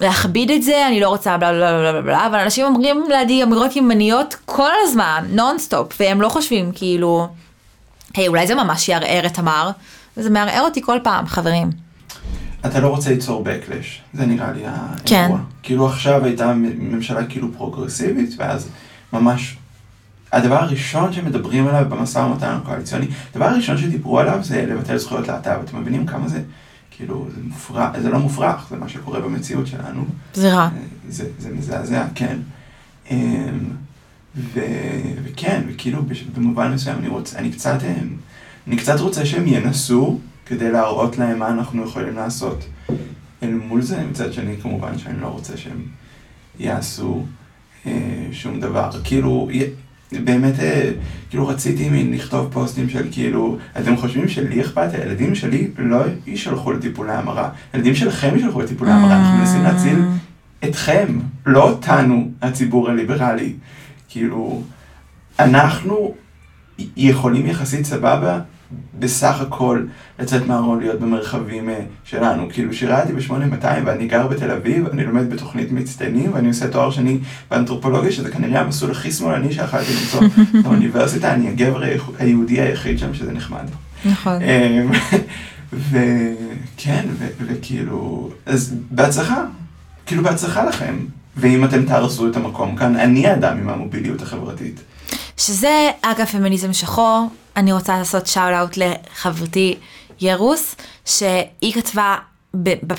[0.01, 3.43] להכביד את זה, אני לא רוצה בלה בלה בלה בלה בלה, אבל אנשים אומרים לידי
[3.43, 7.27] אמירות ימניות כל הזמן, נונסטופ, והם לא חושבים כאילו,
[8.13, 9.71] היי, אולי זה ממש יערער את תמר,
[10.17, 11.69] וזה מערער אותי כל פעם, חברים.
[12.65, 14.97] אתה לא רוצה ליצור backlash, זה נראה לי האירוע.
[15.05, 15.31] כן.
[15.63, 18.69] כאילו עכשיו הייתה ממשלה כאילו פרוגרסיבית, ואז
[19.13, 19.57] ממש...
[20.31, 25.59] הדבר הראשון שמדברים עליו במשא ומתן הקואליציוני, הדבר הראשון שדיברו עליו זה לבטל זכויות להט"ב.
[25.65, 26.41] אתם מבינים כמה זה,
[26.97, 30.05] כאילו, זה מופרך, זה לא מופרך, זה מה שקורה במציאות שלנו.
[30.33, 30.69] זה רע.
[31.09, 32.37] זה, זה מזעזע, כן.
[33.11, 33.17] אמ,
[34.35, 34.59] ו,
[35.23, 36.01] וכן, וכאילו
[36.35, 38.09] במובן מסוים אני רוצה, אני קצת, אמ,
[38.67, 42.65] אני קצת רוצה שהם ינסו כדי להראות להם מה אנחנו יכולים לעשות
[43.43, 45.85] אל מול זה, מצד שני כמובן שאני לא רוצה שהם
[46.59, 47.25] יעשו
[47.85, 48.89] אה, שום דבר.
[49.03, 49.49] כאילו,
[50.11, 50.91] באמת, אה,
[51.29, 54.89] כאילו רציתי מין לכתוב פוסטים של כאילו, אתם חושבים שלי אכפת?
[54.93, 57.49] הילדים שלי לא יישלחו לטיפולי המרה.
[57.73, 59.99] הילדים שלכם יישלחו לטיפולי המרה, אנחנו מנסים להציל
[60.63, 63.53] אתכם, לא אותנו, הציבור הליברלי.
[64.09, 64.61] כאילו,
[65.39, 66.13] אנחנו
[66.97, 68.39] יכולים יחסית סבבה
[68.99, 69.85] בסך הכל
[70.19, 72.47] לצאת מהארון להיות במרחבים אה, שלנו.
[72.53, 77.19] כאילו שירתי ב-8200 ואני גר בתל אביב, אני לומד בתוכנית מצטיינים ואני עושה תואר שני
[77.51, 80.21] באנתרופולוגיה, שזה כנראה המסלול הכי שמאלני שיכולתי למצוא
[80.63, 81.81] באוניברסיטה, אני הגבר
[82.19, 83.65] היהודי היחיד שם שזה נחמד.
[84.05, 84.41] נכון.
[84.41, 84.91] אמ,
[85.91, 87.05] וכן,
[87.39, 89.43] וכאילו, אז בהצלחה,
[90.05, 90.95] כאילו בהצלחה לכם.
[91.37, 94.79] ואם אתם תהרסו את המקום כאן, אני האדם עם המוביליות החברתית.
[95.37, 99.77] שזה אגב פמיניזם שחור, אני רוצה לעשות shout out לחברתי
[100.21, 102.15] ירוס, שהיא כתבה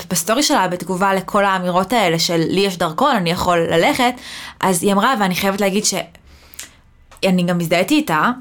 [0.09, 4.13] בסטורי שלה בתגובה לכל האמירות האלה של לי יש דרכון, אני יכול ללכת,
[4.59, 8.31] אז היא אמרה, ואני חייבת להגיד שאני גם הזדהיתי איתה,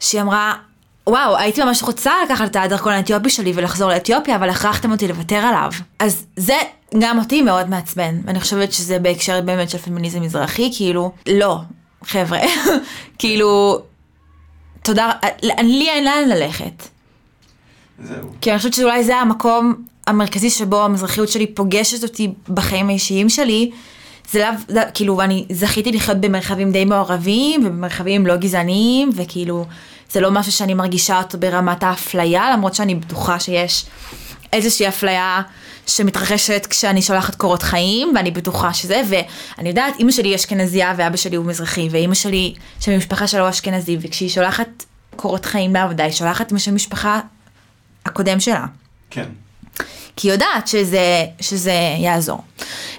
[0.00, 0.54] שהיא אמרה,
[1.06, 5.36] וואו, הייתי ממש רוצה לקחת את הדרכון האתיופי שלי ולחזור לאתיופיה, אבל הכרחתם אותי לוותר
[5.36, 5.70] עליו.
[5.98, 6.56] אז זה
[6.98, 11.58] גם אותי מאוד מעצבן, ואני חושבת שזה בהקשר באמת של פמיניזם מזרחי, כאילו, לא,
[12.04, 12.40] חבר'ה,
[13.18, 13.80] כאילו,
[14.86, 15.10] תודה,
[15.42, 16.88] לי אין לאן ללכת.
[18.04, 18.16] זהו.
[18.40, 19.74] כי אני חושבת שאולי זה המקום
[20.06, 23.70] המרכזי שבו המזרחיות שלי פוגשת אותי בחיים האישיים שלי.
[24.30, 29.64] זה לאו, לא, כאילו, אני זכיתי לחיות במרחבים די מעורבים ובמרחבים לא גזעניים, וכאילו,
[30.10, 33.86] זה לא משהו שאני מרגישה אותו ברמת האפליה, למרות שאני בטוחה שיש
[34.52, 35.42] איזושהי אפליה
[35.86, 41.36] שמתרחשת כשאני שולחת קורות חיים, ואני בטוחה שזה, ואני יודעת, אימא שלי אשכנזייה ואבא שלי
[41.36, 44.68] הוא מזרחי, ואימא שלי, שממשפחה שלו אשכנזי, וכשהיא שולחת
[45.16, 47.20] קורות חיים לעבודה, היא שולחת עם השם משפחה
[48.06, 48.64] הקודם שלה.
[49.10, 49.26] כן.
[50.16, 52.42] כי היא יודעת שזה, שזה יעזור.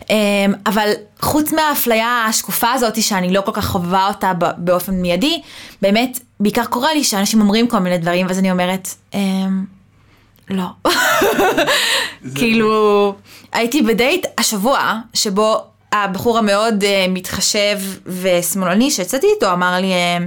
[0.10, 5.42] אמ, אבל חוץ מהאפליה השקופה הזאת, שאני לא כל כך חווה אותה באופן מיידי,
[5.82, 9.66] באמת, בעיקר קורה לי שאנשים אומרים כל מיני דברים, ואז אני אומרת, אמ,
[10.50, 10.66] לא.
[12.36, 13.16] כאילו,
[13.52, 20.24] הייתי בדייט השבוע, שבו הבחור המאוד uh, מתחשב ושמאלני שיצאתי איתו אמר לי uh,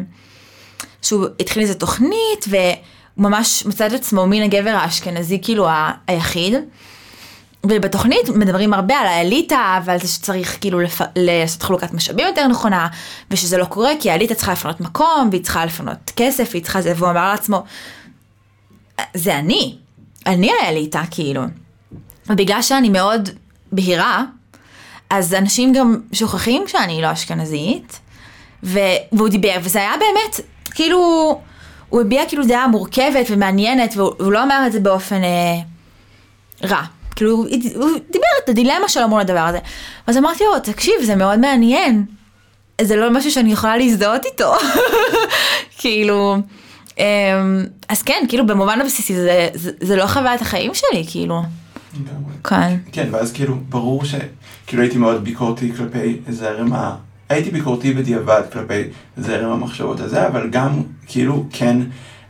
[1.03, 2.75] שהוא התחיל איזה תוכנית והוא
[3.17, 6.55] ממש מצא את עצמו מן הגבר האשכנזי כאילו ה- היחיד.
[7.67, 11.01] ובתוכנית מדברים הרבה על האליטה ועל זה שצריך כאילו לפ...
[11.17, 12.89] לעשות חלוקת משאבים יותר נכונה
[13.31, 16.93] ושזה לא קורה כי האליטה צריכה לפנות מקום והיא צריכה לפנות כסף והיא צריכה זה
[16.97, 17.65] והוא אמר לעצמו
[19.15, 19.77] זה אני,
[20.27, 21.43] אני האליטה כאילו.
[22.27, 23.29] ובגלל שאני מאוד
[23.73, 24.25] בהירה,
[25.11, 28.01] אז אנשים גם שוכחים שאני לא אשכנזית,
[28.63, 28.79] ו...
[29.13, 30.41] והוא דיבר, וזה היה באמת,
[30.75, 30.99] כאילו,
[31.89, 35.61] הוא הביע כאילו דעה מורכבת ומעניינת, והוא לא אמר את זה באופן אה,
[36.69, 36.83] רע.
[37.17, 37.37] כאילו,
[37.75, 39.59] הוא, דיבר את הדילמה שלו מול הדבר הזה.
[40.07, 42.05] אז אמרתי לו, תקשיב, זה מאוד מעניין.
[42.81, 44.55] זה לא משהו שאני יכולה להזדהות איתו.
[45.79, 46.37] כאילו,
[47.89, 51.43] אז כן, כאילו, במובן הבסיסי, זה, זה, זה לא חוויית החיים שלי, כאילו.
[52.45, 52.77] כן.
[52.93, 56.97] כן, ואז כאילו, ברור שכאילו הייתי מאוד ביקורתי כלפי זרם ה...
[57.29, 58.83] הייתי ביקורתי בדיעבד כלפי
[59.17, 61.77] זרם המחשבות הזה, אבל גם כאילו כן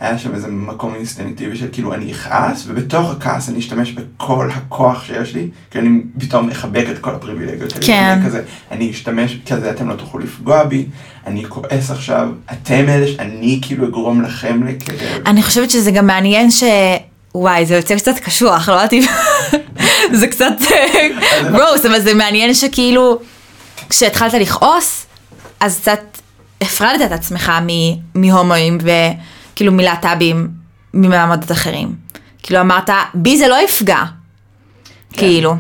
[0.01, 5.05] היה שם איזה מקום אינסטינקטיבי של כאילו אני אכעס, ובתוך הכעס אני אשתמש בכל הכוח
[5.05, 7.73] שיש לי, כי אני פתאום מחבק את כל הפריבילגיות.
[7.81, 8.03] כן.
[8.03, 10.87] אני כזה, אני אשתמש, כזה אתם לא תוכלו לפגוע בי,
[11.27, 15.23] אני כועס עכשיו, אתם אלה שאני כאילו אגרום לכם לכאב.
[15.27, 16.63] אני חושבת שזה גם מעניין ש...
[17.35, 19.03] וואי, זה יוצא קצת קשוח, לא יודעת אם...
[20.21, 20.55] זה קצת
[21.53, 23.19] גרוס, אבל זה מעניין שכאילו,
[23.91, 25.07] כשהתחלת לכעוס,
[25.61, 26.01] אז קצת
[26.61, 27.53] הפרדת את עצמך
[28.15, 28.79] מהומואים
[29.61, 30.49] וכאילו מלהט"בים
[30.95, 31.95] ממעמדות אחרים.
[32.43, 34.03] כאילו אמרת, בי זה לא יפגע,
[35.13, 35.57] כאילו.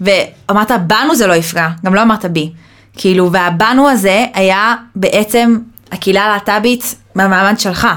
[0.00, 2.52] ואמרת, בנו זה לא יפגע, גם לא אמרת בי.
[2.96, 5.58] כאילו, והבנו הזה היה בעצם
[5.92, 7.88] הקהילה הלהט"בית מהמעמד שלך.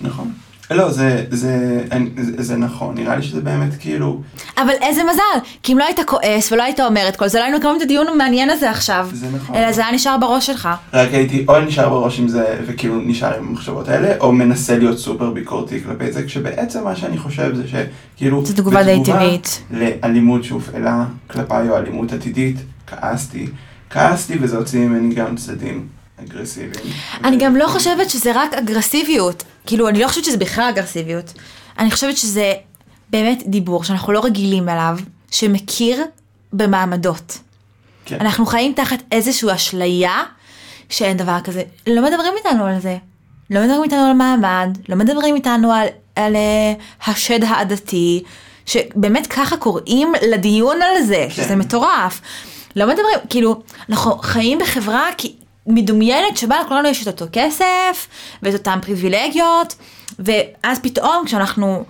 [0.00, 0.29] נכון.
[0.70, 1.84] לא, זה, זה,
[2.16, 4.20] זה, זה נכון, נראה לי שזה באמת כאילו,
[4.58, 7.44] אבל איזה מזל, כי אם לא היית כועס ולא היית אומר את כל זה, לא
[7.44, 9.08] היינו מקיימים את הדיון המעניין הזה עכשיו.
[9.12, 9.56] זה נכון.
[9.56, 10.68] אלא זה היה נשאר בראש שלך.
[10.92, 14.98] רק הייתי או נשאר בראש עם זה וכאילו נשאר עם המחשבות האלה, או מנסה להיות
[14.98, 19.62] סופר ביקורתי כלפי זה, כשבעצם מה שאני חושב זה שכאילו, זו תגובה די טבעית.
[19.70, 22.56] לאלימות שהופעלה כלפיי או אלימות עתידית,
[22.86, 23.46] כעסתי,
[23.90, 26.84] כעסתי וזה הוציא ממני גם צדדים אגרסיביים.
[27.24, 29.42] אני גם לא חושבת שזה רק אגרסיביות.
[29.66, 31.32] כאילו, אני לא חושבת שזה בכלל אגרסיביות.
[31.78, 32.52] אני חושבת שזה
[33.10, 34.98] באמת דיבור שאנחנו לא רגילים אליו,
[35.30, 36.04] שמכיר
[36.52, 37.38] במעמדות.
[38.04, 38.16] כן.
[38.20, 40.22] אנחנו חיים תחת איזושהי אשליה
[40.88, 41.62] שאין דבר כזה.
[41.86, 42.96] לא מדברים איתנו על זה.
[43.50, 48.22] לא מדברים איתנו על מעמד, לא מדברים איתנו על, על uh, השד העדתי,
[48.66, 51.42] שבאמת ככה קוראים לדיון על זה, כן.
[51.42, 52.20] שזה מטורף.
[52.76, 55.34] לא מדברים, כאילו, אנחנו חיים בחברה כי-
[55.70, 58.08] מדומיינת שבה לכולנו יש את אותו כסף,
[58.42, 59.74] ואת אותן פריבילגיות,
[60.18, 61.84] ואז פתאום כשאנחנו,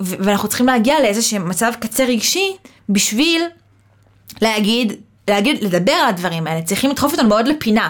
[0.00, 2.56] ואנחנו צריכים להגיע לאיזשהו מצב קצה רגשי,
[2.88, 3.42] בשביל
[4.42, 4.92] להגיד,
[5.28, 7.88] להגיד, לדבר על הדברים האלה, צריכים לדחוף אותנו מאוד לפינה.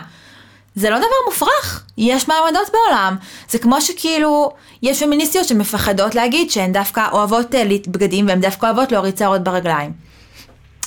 [0.74, 3.16] זה לא דבר מופרך, יש מעמדות בעולם.
[3.50, 4.50] זה כמו שכאילו,
[4.82, 10.07] יש פמיניסטיות שמפחדות להגיד שהן דווקא אוהבות אה, בגדים והן דווקא אוהבות להוריד שערות ברגליים.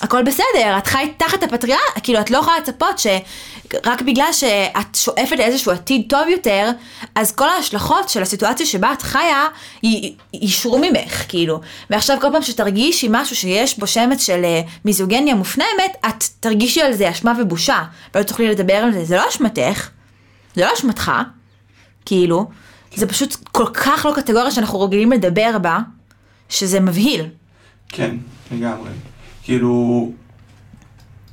[0.01, 5.35] הכל בסדר, את חי תחת הפטריה, כאילו את לא יכולה לצפות שרק בגלל שאת שואפת
[5.37, 6.71] לאיזשהו עתיד טוב יותר,
[7.15, 9.47] אז כל ההשלכות של הסיטואציה שבה את חיה
[10.33, 11.61] יישרו ממך, כאילו.
[11.89, 16.93] ועכשיו כל פעם שתרגישי משהו שיש בו שמץ של אה, מיזוגניה מופנמת, את תרגישי על
[16.93, 17.83] זה אשמה ובושה,
[18.15, 19.89] ולא תוכלי לדבר על זה, זה לא אשמתך,
[20.55, 21.11] זה לא אשמתך,
[22.05, 22.49] כאילו,
[22.95, 25.79] זה פשוט כל כך לא קטגוריה שאנחנו רגילים לדבר בה,
[26.49, 27.25] שזה מבהיל.
[27.89, 28.15] כן,
[28.51, 28.89] לגמרי.
[29.51, 30.11] כאילו,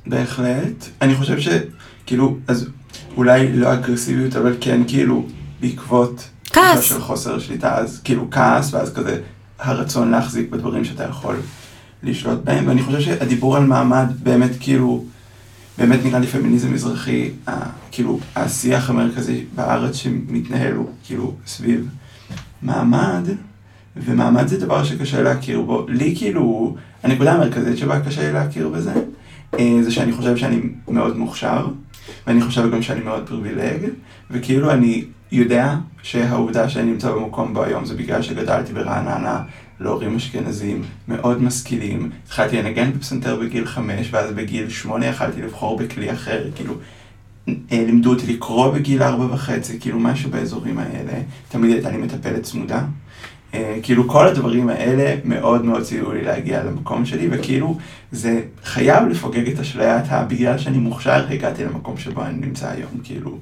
[0.07, 0.85] בהחלט.
[1.01, 2.69] אני חושב שכאילו, אז
[3.17, 5.25] אולי לא אגרסיביות, אבל כן כאילו,
[5.61, 6.29] בעקבות...
[6.53, 6.81] כעס.
[6.83, 9.21] של חוסר שליטה, אז כאילו כעס, ואז כזה
[9.59, 11.35] הרצון להחזיק בדברים שאתה יכול
[12.03, 15.05] לשלוט בהם, ואני חושב שהדיבור על מעמד באמת כאילו,
[15.77, 17.51] באמת נראה לי פמיניזם מזרחי, ה-
[17.91, 21.87] כאילו השיח המרכזי בארץ שמתנהל הוא כאילו סביב
[22.61, 23.27] מעמד,
[23.97, 25.85] ומעמד זה דבר שקשה להכיר בו.
[25.89, 28.93] לי כאילו, הנקודה המרכזית שבה קשה לי להכיר בזה,
[29.59, 31.67] אה, זה שאני חושב שאני מאוד מוכשר,
[32.27, 33.89] ואני חושב גם שאני מאוד פריבילג,
[34.31, 39.43] וכאילו אני יודע שהעובדה שאני נמצא במקום בו היום זה בגלל שגדלתי ברעננה
[39.79, 42.09] להורים אשכנזים מאוד משכילים.
[42.25, 46.73] התחלתי לנגן בפסנתר בגיל חמש, ואז בגיל שמונה יכלתי לבחור בכלי אחר, כאילו...
[47.47, 51.13] אה, לימדו אותי לקרוא בגיל ארבע וחצי, כאילו משהו באזורים האלה.
[51.49, 52.83] תמיד הייתה לי מטפלת צמודה.
[53.53, 57.77] אה, כאילו כל הדברים האלה מאוד מאוד סייעו לי להגיע למקום שלי, וכאילו
[58.11, 60.23] זה חייב לפוגג את אשליית ה...
[60.23, 63.37] בגלל שאני מוכשר, הגעתי למקום שבו אני נמצא היום, כאילו,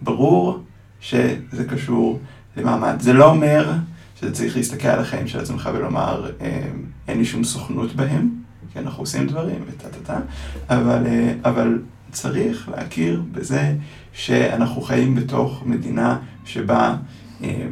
[0.00, 0.58] ברור
[1.00, 2.20] שזה קשור
[2.56, 3.00] למעמד.
[3.00, 3.72] זה לא אומר
[4.20, 6.62] שזה צריך להסתכל על החיים של עצמך ולומר, אה,
[7.08, 8.30] אין לי שום סוכנות בהם,
[8.72, 10.20] כי אנחנו עושים דברים וטה טה טה,
[10.68, 11.78] אבל, אה, אבל
[12.10, 13.74] צריך להכיר בזה
[14.12, 16.96] שאנחנו חיים בתוך מדינה שבה
[17.44, 17.66] אה,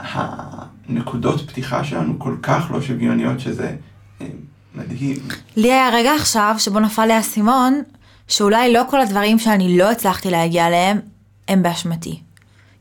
[0.00, 3.76] הנקודות פתיחה שלנו כל כך לא שוויוניות שזה
[4.20, 4.26] אה,
[4.74, 5.16] מדהים.
[5.56, 7.82] לי היה רגע עכשיו שבו נפל לי האסימון,
[8.28, 11.00] שאולי לא כל הדברים שאני לא הצלחתי להגיע אליהם,
[11.48, 12.20] הם באשמתי.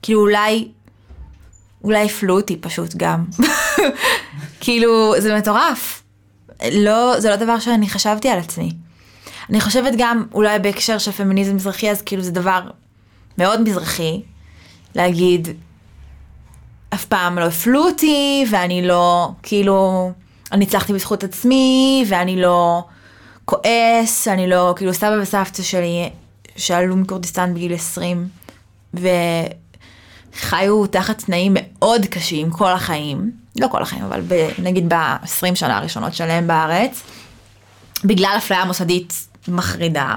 [0.01, 0.67] כאילו אולי,
[1.83, 3.25] אולי הפלו אותי פשוט גם.
[4.61, 6.03] כאילו, זה מטורף.
[6.71, 8.71] לא, זה לא דבר שאני חשבתי על עצמי.
[9.49, 12.61] אני חושבת גם, אולי בהקשר של פמיניזם מזרחי, אז כאילו זה דבר
[13.37, 14.21] מאוד מזרחי,
[14.95, 15.47] להגיד,
[16.93, 20.11] אף פעם לא הפלו אותי, ואני לא, כאילו,
[20.51, 22.83] אני הצלחתי בזכות עצמי, ואני לא
[23.45, 26.09] כועס, אני לא, כאילו, סבא וסבתא שלי,
[26.55, 28.27] שעלו מכורדיסטן בגיל 20,
[28.93, 35.77] וחיו תחת תנאים מאוד קשים כל החיים, לא כל החיים, אבל ב, נגיד ב-20 שנה
[35.77, 37.03] הראשונות שלהם בארץ,
[38.03, 40.13] בגלל אפליה מוסדית מחרידה.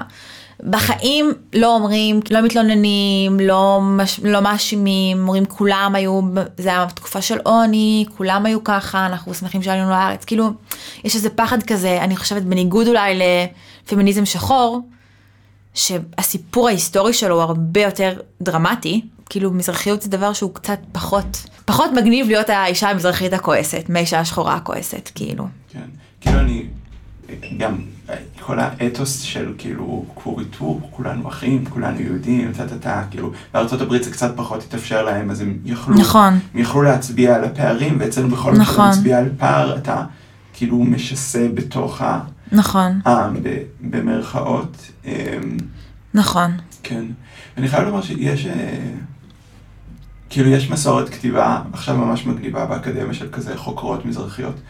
[0.69, 6.21] בחיים לא אומרים, לא מתלוננים, לא, מש, לא מאשימים, אומרים כולם היו,
[6.57, 10.49] זה היה תקופה של עוני, כולם היו ככה, אנחנו שמחים שעלינו לארץ, כאילו,
[11.03, 13.19] יש איזה פחד כזה, אני חושבת בניגוד אולי
[13.85, 14.81] לפמיניזם שחור,
[15.73, 21.91] שהסיפור ההיסטורי שלו הוא הרבה יותר דרמטי, כאילו מזרחיות זה דבר שהוא קצת פחות, פחות
[21.91, 25.47] מגניב להיות האישה המזרחית הכועסת, מהאישה השחורה הכועסת, כאילו.
[25.73, 25.79] כן,
[26.21, 26.65] כאילו אני,
[27.57, 27.75] גם
[28.39, 30.41] כל האתוס של כאילו כור
[30.91, 35.31] כולנו אחים, כולנו יהודים, טה טה טה, כאילו בארצות הברית זה קצת פחות התאפשר להם,
[35.31, 36.33] אז הם יכלו, נכון.
[36.53, 38.85] הם יכלו להצביע על הפערים, ואצלנו בכל מקרה נכון.
[38.85, 40.03] להצביע על פער, אתה
[40.53, 42.01] כאילו משסה בתוך
[42.51, 44.91] נכון, העם, ב- במרכאות.
[45.05, 45.11] אמ,
[46.13, 46.51] נכון.
[46.83, 47.05] כן.
[47.57, 48.77] ואני חייב לומר שיש, אה,
[50.29, 54.61] כאילו יש מסורת כתיבה עכשיו ממש מגניבה באקדמיה של כזה חוקרות מזרחיות, אה,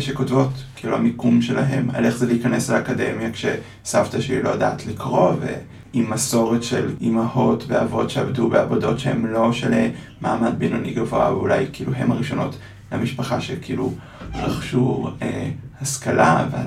[0.00, 6.10] שכותבות כאילו המיקום שלהם, על איך זה להיכנס לאקדמיה כשסבתא שלי לא יודעת לקרוא, ועם
[6.10, 11.92] מסורת של אימהות ואבות שעבדו בעבודות שהן לא של אה, מעמד בינוני גבוה, ואולי כאילו
[11.94, 12.56] הם הראשונות
[12.92, 13.92] למשפחה שכאילו
[14.34, 15.50] רכשו אה,
[15.80, 16.66] השכלה ועל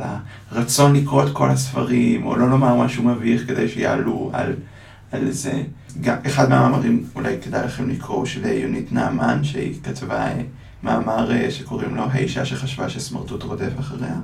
[0.51, 4.53] הרצון לקרוא את כל הספרים, או לא לומר משהו מביך כדי שיעלו על,
[5.11, 5.63] על זה.
[6.01, 10.41] גם, אחד מהמאמרים, אולי כדאי לכם לקרוא, של יונית נעמן, שהיא כתבה אה,
[10.83, 14.15] מאמר אה, שקוראים לו האישה שחשבה שסמרטוט רודף אחריה,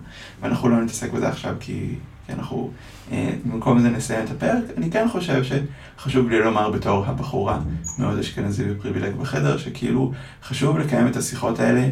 [0.41, 1.95] ואנחנו לא נתעסק בזה עכשיו כי,
[2.25, 2.69] כי אנחנו
[3.11, 4.63] אה, במקום זה נסיים את הפרק.
[4.77, 7.59] אני כן חושב שחשוב לי לומר בתור הבחורה
[7.99, 10.11] מאוד אשכנזי ופריבילג בחדר, שכאילו
[10.43, 11.89] חשוב לקיים את השיחות האלה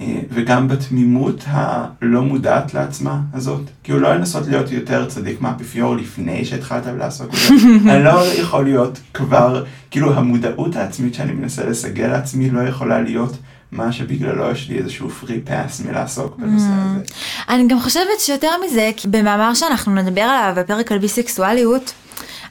[0.00, 3.70] אה, וגם בתמימות הלא מודעת לעצמה הזאת.
[3.82, 7.54] כאילו לא לנסות להיות יותר צדיק מהאפיפיור לפני שהתחלת לעסוק בזה.
[7.94, 13.38] אני לא יכול להיות כבר, כאילו המודעות העצמית שאני מנסה לסגל לעצמי לא יכולה להיות
[13.72, 17.04] מה שבגללו יש לי איזשהו פרי פאס מלעסוק בנושא הזה.
[17.48, 21.92] אני גם חושבת שיותר מזה, כי במאמר שאנחנו נדבר עליו בפרק על ביסקסואליות,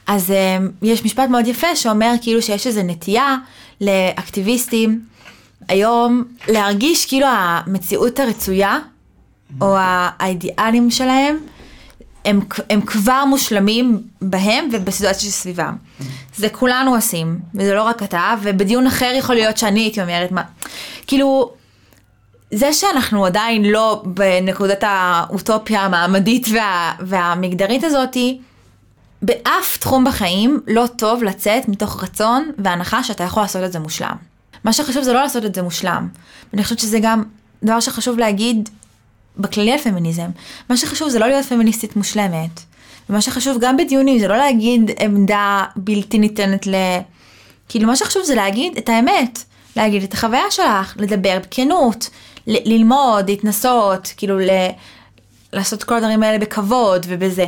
[0.06, 3.36] אז um, יש משפט מאוד יפה שאומר כאילו שיש איזו נטייה
[3.80, 5.00] לאקטיביסטים
[5.68, 8.78] היום להרגיש כאילו המציאות הרצויה,
[9.60, 11.36] או האידיאלים שלהם,
[12.24, 12.40] הם,
[12.70, 15.76] הם כבר מושלמים בהם ובסיטואציה שסביבם.
[16.40, 20.42] זה כולנו עושים, וזה לא רק אתה, ובדיון אחר יכול להיות שאני הייתי אומרת מה,
[21.06, 21.50] כאילו,
[22.50, 28.40] זה שאנחנו עדיין לא בנקודת האוטופיה המעמדית וה, והמגדרית הזאתי,
[29.22, 34.16] באף תחום בחיים לא טוב לצאת מתוך רצון והנחה שאתה יכול לעשות את זה מושלם.
[34.64, 36.08] מה שחשוב זה לא לעשות את זה מושלם.
[36.52, 37.22] ואני חושבת שזה גם
[37.62, 38.68] דבר שחשוב להגיד
[39.36, 40.30] בכללי על פמיניזם.
[40.68, 42.60] מה שחשוב זה לא להיות פמיניסטית מושלמת.
[43.10, 46.74] ומה שחשוב גם בדיונים זה לא להגיד עמדה בלתי ניתנת ל...
[47.68, 49.38] כאילו מה שחשוב זה להגיד את האמת.
[49.76, 52.10] להגיד את החוויה שלך, לדבר בכנות,
[52.46, 54.50] ל- ללמוד, להתנסות, כאילו ל...
[55.52, 57.46] לעשות כל הדברים האלה בכבוד ובזה.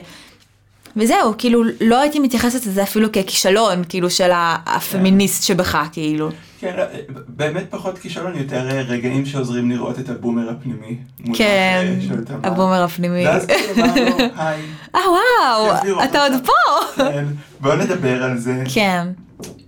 [0.96, 4.30] וזהו, כאילו, לא הייתי מתייחסת לזה אפילו ככישלון, כאילו, של
[4.66, 6.30] הפמיניסט שבך, כאילו.
[6.62, 6.84] כן, לא,
[7.28, 10.96] באמת פחות כישלון, יותר אה, רגעים שעוזרים לראות את הבומר הפנימי.
[11.34, 11.94] כן,
[12.30, 12.50] אה.
[12.50, 13.26] הבומר הפנימי.
[13.26, 14.62] ואז כאילו אמרנו, היי,
[14.94, 17.02] אה, וואו, אתה עוד אותך." פה.
[17.04, 17.24] כן,
[17.60, 18.62] בואו נדבר על זה.
[18.74, 19.08] כן,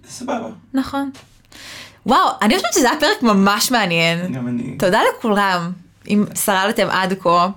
[0.08, 1.10] סבבה, נכון.
[2.06, 4.32] וואו, אני חושבת שזה היה פרק ממש מעניין.
[4.32, 4.76] גם אני.
[4.78, 5.72] תודה לכולם,
[6.08, 7.48] אם שרדתם עד כה.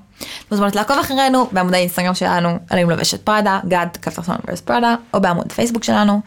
[0.52, 2.50] מוזמנות לעקוב אחרינו בעמוד האינסטגרם שלנו,
[2.84, 6.22] אם לובשת פראדה, גד, כפתור ורס פראדה, או בעמוד פייסבוק שלנו.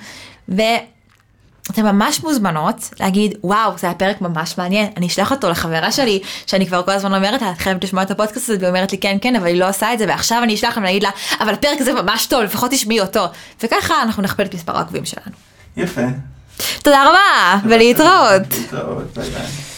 [0.49, 6.21] ואתן ממש מוזמנות להגיד, וואו, זה היה פרק ממש מעניין, אני אשלח אותו לחברה שלי,
[6.47, 8.99] שאני כבר כל הזמן אומרת לה, את חייבת לשמוע את הפודקאסט הזה, והיא אומרת לי,
[8.99, 11.11] כן, כן, אבל היא לא עושה את זה, ועכשיו אני אשלח לה ואני אגיד לה,
[11.41, 13.27] אבל הפרק הזה ממש טוב, לפחות תשמעי אותו.
[13.63, 15.37] וככה אנחנו נכפיל את מספר העוקבים שלנו.
[15.77, 16.03] יפה.
[16.83, 18.43] תודה רבה, ולהתראות.
[18.51, 19.70] להתראות, ביי ביי.